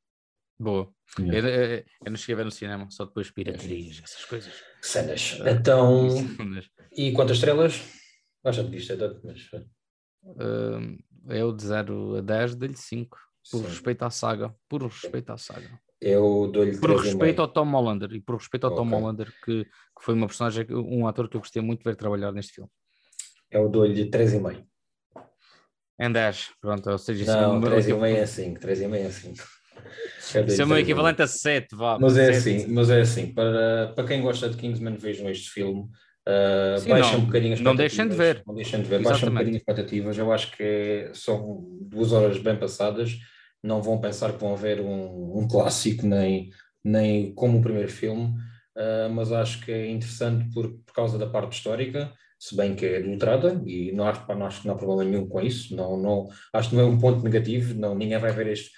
Boa. 0.57 0.89
Yeah. 1.19 1.49
Eu, 1.49 1.53
eu, 1.53 1.83
eu, 2.05 2.11
não 2.11 2.15
cheguei 2.15 2.35
a 2.35 2.37
ver 2.37 2.45
no 2.45 2.51
cinema, 2.51 2.87
só 2.89 3.05
depois 3.05 3.29
piraterias, 3.31 4.01
essas 4.03 4.23
coisas. 4.25 4.53
Cenas. 4.81 5.39
Uh, 5.39 5.49
então, 5.49 6.07
e 6.95 7.11
quantas 7.11 7.37
estrelas? 7.37 7.81
Acho 8.45 8.69
que 8.69 8.77
isto 8.77 8.93
é 8.93 8.95
tanto, 8.95 9.19
mas... 9.25 9.41
Uh, 10.23 10.97
eu 11.27 11.51
de 11.53 11.65
0 11.65 12.17
a 12.17 12.21
10 12.21 12.55
dei-lhe 12.55 12.77
5, 12.77 13.17
por 13.51 13.59
Sim. 13.59 13.67
respeito 13.67 14.03
à 14.03 14.09
saga. 14.09 14.55
Por 14.67 14.83
respeito 14.83 15.31
à 15.31 15.37
saga. 15.37 15.79
Eu 16.01 16.49
dou-lhe 16.51 16.77
Por 16.77 16.95
respeito 16.95 17.41
ao 17.41 17.47
Tom 17.47 17.71
Hollander 17.73 18.13
e 18.13 18.21
por 18.21 18.37
respeito 18.37 18.65
ao 18.65 18.73
okay. 18.73 18.83
Tom 18.83 18.95
Hollander, 18.95 19.33
que, 19.43 19.65
que, 19.65 20.01
foi 20.01 20.13
uma 20.13 20.27
personagem, 20.27 20.65
um 20.71 21.05
ator 21.05 21.27
que 21.27 21.35
eu 21.35 21.41
gostei 21.41 21.61
muito 21.61 21.79
de 21.79 21.83
ver 21.83 21.95
trabalhar 21.95 22.31
neste 22.31 22.53
filme. 22.53 22.69
Eu 23.51 23.67
dou-lhe 23.67 24.09
3,5. 24.09 24.63
Em 26.01 26.11
10, 26.11 26.51
pronto, 26.61 26.89
ou 26.89 26.97
seja, 26.97 27.25
não, 27.25 27.59
3,5 27.59 28.05
é 28.05 28.25
5, 28.25 28.61
3,5 28.61 28.93
é 28.93 29.09
5. 29.11 29.59
Isso 30.47 30.61
é 30.61 30.65
o 30.65 30.67
meu 30.67 30.77
equivalente 30.77 31.21
a 31.21 31.27
7, 31.27 31.75
vá. 31.75 31.97
Mas 31.99 32.15
é 32.17 32.31
7. 32.31 32.37
assim, 32.37 32.73
mas 32.73 32.89
é 32.89 33.01
assim, 33.01 33.33
para, 33.33 33.91
para 33.93 34.07
quem 34.07 34.21
gosta 34.21 34.49
de 34.49 34.55
Kingsman, 34.55 34.95
vejam 34.95 35.29
este 35.29 35.49
filme. 35.49 35.89
Uh, 36.29 36.79
Sim, 36.79 36.89
não, 36.89 37.15
um 37.15 37.25
bocadinho 37.25 37.53
as 37.53 37.61
Não 37.61 37.75
deixem 37.75 38.07
de 38.07 38.15
ver. 38.15 38.43
Não 38.45 38.53
deixem 38.53 38.81
de 38.81 38.87
ver, 38.87 39.01
baixem 39.01 39.29
um 39.29 39.31
bocadinho 39.31 39.55
as 39.55 39.61
expectativas. 39.61 40.17
Eu 40.17 40.31
acho 40.31 40.51
que 40.55 41.09
são 41.13 41.65
duas 41.81 42.11
horas 42.11 42.37
bem 42.37 42.55
passadas 42.55 43.17
não 43.63 43.81
vão 43.81 43.99
pensar 43.99 44.33
que 44.33 44.39
vão 44.39 44.55
ver 44.55 44.81
um, 44.81 45.39
um 45.39 45.47
clássico 45.47 46.05
nem, 46.05 46.49
nem 46.83 47.33
como 47.33 47.59
o 47.59 47.61
primeiro 47.61 47.91
filme, 47.91 48.35
uh, 48.75 49.09
mas 49.11 49.31
acho 49.31 49.61
que 49.61 49.71
é 49.71 49.89
interessante 49.89 50.51
por, 50.53 50.69
por 50.85 50.93
causa 50.93 51.17
da 51.17 51.27
parte 51.27 51.53
histórica, 51.53 52.11
se 52.39 52.55
bem 52.55 52.73
que 52.73 52.85
é 52.85 52.97
adulterada, 52.97 53.61
e 53.65 53.91
não 53.91 54.07
acho, 54.07 54.25
não 54.33 54.45
acho 54.45 54.61
que 54.61 54.67
não 54.67 54.75
há 54.75 54.77
problema 54.77 55.03
nenhum 55.03 55.27
com 55.27 55.41
isso, 55.41 55.75
não, 55.75 55.97
não, 55.97 56.29
acho 56.53 56.69
que 56.69 56.75
não 56.75 56.83
é 56.83 56.85
um 56.85 56.97
ponto 56.97 57.21
negativo, 57.21 57.73
não, 57.73 57.93
ninguém 57.95 58.17
vai 58.17 58.31
ver 58.31 58.47
este, 58.47 58.71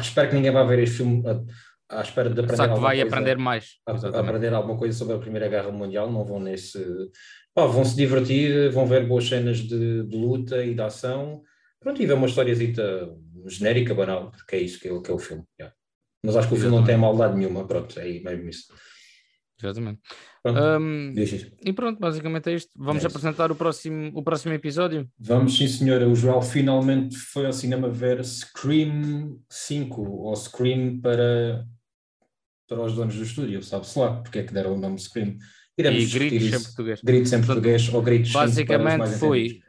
espero 0.00 0.30
que 0.30 0.34
ninguém 0.34 0.50
vá 0.50 0.64
ver 0.64 0.78
este 0.78 0.96
filme 0.96 1.22
à 1.88 2.02
espera 2.02 2.28
de 2.28 2.40
aprender 2.40 2.56
Só 2.56 2.74
que 2.74 2.80
vai 2.80 2.96
coisa, 2.96 3.08
aprender 3.08 3.38
mais. 3.38 3.76
A, 3.86 3.92
a, 3.92 4.20
aprender 4.20 4.52
alguma 4.52 4.78
coisa 4.78 4.96
sobre 4.96 5.14
a 5.14 5.18
Primeira 5.18 5.48
Guerra 5.48 5.70
Mundial, 5.70 6.10
não 6.10 6.24
vão 6.24 6.40
nesse... 6.40 6.84
Pá, 7.54 7.66
vão 7.66 7.84
se 7.84 7.96
divertir, 7.96 8.70
vão 8.70 8.86
ver 8.86 9.06
boas 9.06 9.26
cenas 9.26 9.58
de, 9.58 10.04
de 10.04 10.16
luta 10.16 10.64
e 10.64 10.74
de 10.74 10.82
ação, 10.82 11.42
pronto, 11.80 12.00
e 12.00 12.06
ver 12.06 12.12
uma 12.12 12.26
historiazita 12.26 13.10
genérica, 13.46 13.94
banal, 13.94 14.30
que 14.46 14.56
é 14.56 14.60
isso 14.60 14.78
que 14.78 14.88
é, 14.88 15.00
que 15.00 15.10
é 15.10 15.14
o 15.14 15.18
filme. 15.18 15.44
Yeah. 15.58 15.74
Mas 16.24 16.36
acho 16.36 16.48
que 16.48 16.54
o 16.54 16.56
filme 16.56 16.76
não 16.76 16.84
tem 16.84 16.96
maldade 16.96 17.36
nenhuma, 17.36 17.66
pronto, 17.66 17.98
é 17.98 18.04
mesmo 18.20 18.48
isso. 18.48 18.72
Exatamente. 19.60 20.00
Pronto, 20.42 20.60
um, 20.60 21.14
e 21.64 21.72
pronto, 21.72 21.98
basicamente 21.98 22.48
é 22.48 22.54
isto. 22.54 22.70
Vamos 22.76 23.02
é 23.02 23.08
apresentar 23.08 23.50
o 23.50 23.56
próximo, 23.56 24.10
o 24.14 24.22
próximo 24.22 24.54
episódio? 24.54 25.08
Vamos, 25.18 25.56
sim, 25.56 25.66
senhora. 25.66 26.08
O 26.08 26.14
Joel 26.14 26.42
finalmente 26.42 27.16
foi 27.16 27.46
ao 27.46 27.52
cinema 27.52 27.88
ver 27.88 28.24
Scream 28.24 29.36
5, 29.50 30.00
ou 30.00 30.36
Scream 30.36 31.00
para, 31.00 31.66
para 32.68 32.82
os 32.82 32.94
donos 32.94 33.16
do 33.16 33.22
estúdio, 33.22 33.62
sabe-se 33.62 33.98
lá 33.98 34.20
porque 34.22 34.40
é 34.40 34.42
que 34.44 34.52
deram 34.52 34.74
o 34.74 34.78
nome 34.78 34.98
Scream. 34.98 35.38
Iremos 35.76 36.02
e 36.02 36.18
gritos 36.18 36.48
em 36.48 36.62
português. 36.64 37.00
Gritos 37.02 37.32
em 37.32 37.42
português 37.42 37.94
ou 37.94 38.02
gritos 38.02 38.32
Basicamente 38.32 39.18
foi 39.18 39.60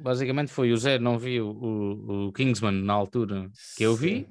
basicamente 0.00 0.52
foi 0.52 0.72
o 0.72 0.76
Zé 0.76 0.98
não 0.98 1.18
viu 1.18 1.48
o, 1.48 2.28
o, 2.28 2.32
Kingsman 2.32 2.82
na 2.82 2.92
altura 2.92 3.50
que 3.76 3.84
eu 3.84 3.94
vi, 3.94 4.28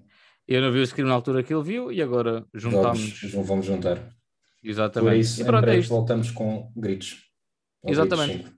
eu 0.48 0.62
não 0.62 0.72
vi 0.72 0.80
o 0.80 0.88
Scream 0.88 1.08
na 1.08 1.14
altura 1.14 1.44
que 1.44 1.54
ele 1.54 1.64
viu 1.64 1.92
e 1.92 2.02
agora 2.02 2.46
juntámos. 2.54 3.22
Vamos, 3.32 3.48
vamos 3.48 3.66
juntar. 3.66 4.16
Exatamente. 4.64 5.12
Por 5.12 5.20
isso, 5.20 5.42
e 5.42 5.46
pronto, 5.46 5.70
é 5.70 5.82
voltamos 5.82 6.32
com 6.32 6.72
gritos. 6.76 7.26
Exatamente. 7.86 8.38
Gritos, 8.38 8.54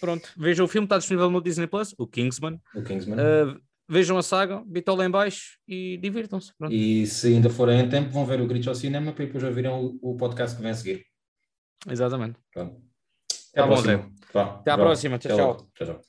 pronto, 0.00 0.30
vejam 0.36 0.66
o 0.66 0.68
filme, 0.68 0.86
está 0.86 0.98
disponível 0.98 1.30
no 1.30 1.40
Disney 1.40 1.66
Plus, 1.66 1.94
o 1.98 2.06
Kingsman. 2.06 2.60
O 2.74 2.82
Kingsman. 2.82 3.16
Uh, 3.16 3.60
vejam 3.88 4.18
a 4.18 4.22
saga, 4.22 4.62
bitola 4.66 5.04
em 5.04 5.10
baixo 5.10 5.58
e 5.66 5.96
divirtam-se. 5.98 6.52
E 6.70 7.06
se 7.06 7.28
ainda 7.28 7.48
forem 7.48 7.80
em 7.80 7.88
tempo, 7.88 8.10
vão 8.10 8.26
ver 8.26 8.40
o 8.40 8.46
Gritos 8.46 8.68
ao 8.68 8.74
cinema 8.74 9.12
para 9.12 9.24
depois 9.24 9.42
ouvirem 9.42 9.70
o, 9.70 9.98
o 10.02 10.16
podcast 10.16 10.56
que 10.56 10.62
vem 10.62 10.70
a 10.70 10.74
seguir. 10.74 11.06
Exatamente. 11.88 12.38
Pronto. 12.52 12.82
Até 13.52 13.62
tá 13.62 13.66
bom, 13.66 13.76
Zé. 13.76 14.04
Até 14.34 14.70
à 14.70 14.76
próxima. 14.76 15.18
Tchau, 15.18 15.36
tchau. 15.36 15.70
tchau, 15.74 15.86
tchau. 15.86 16.08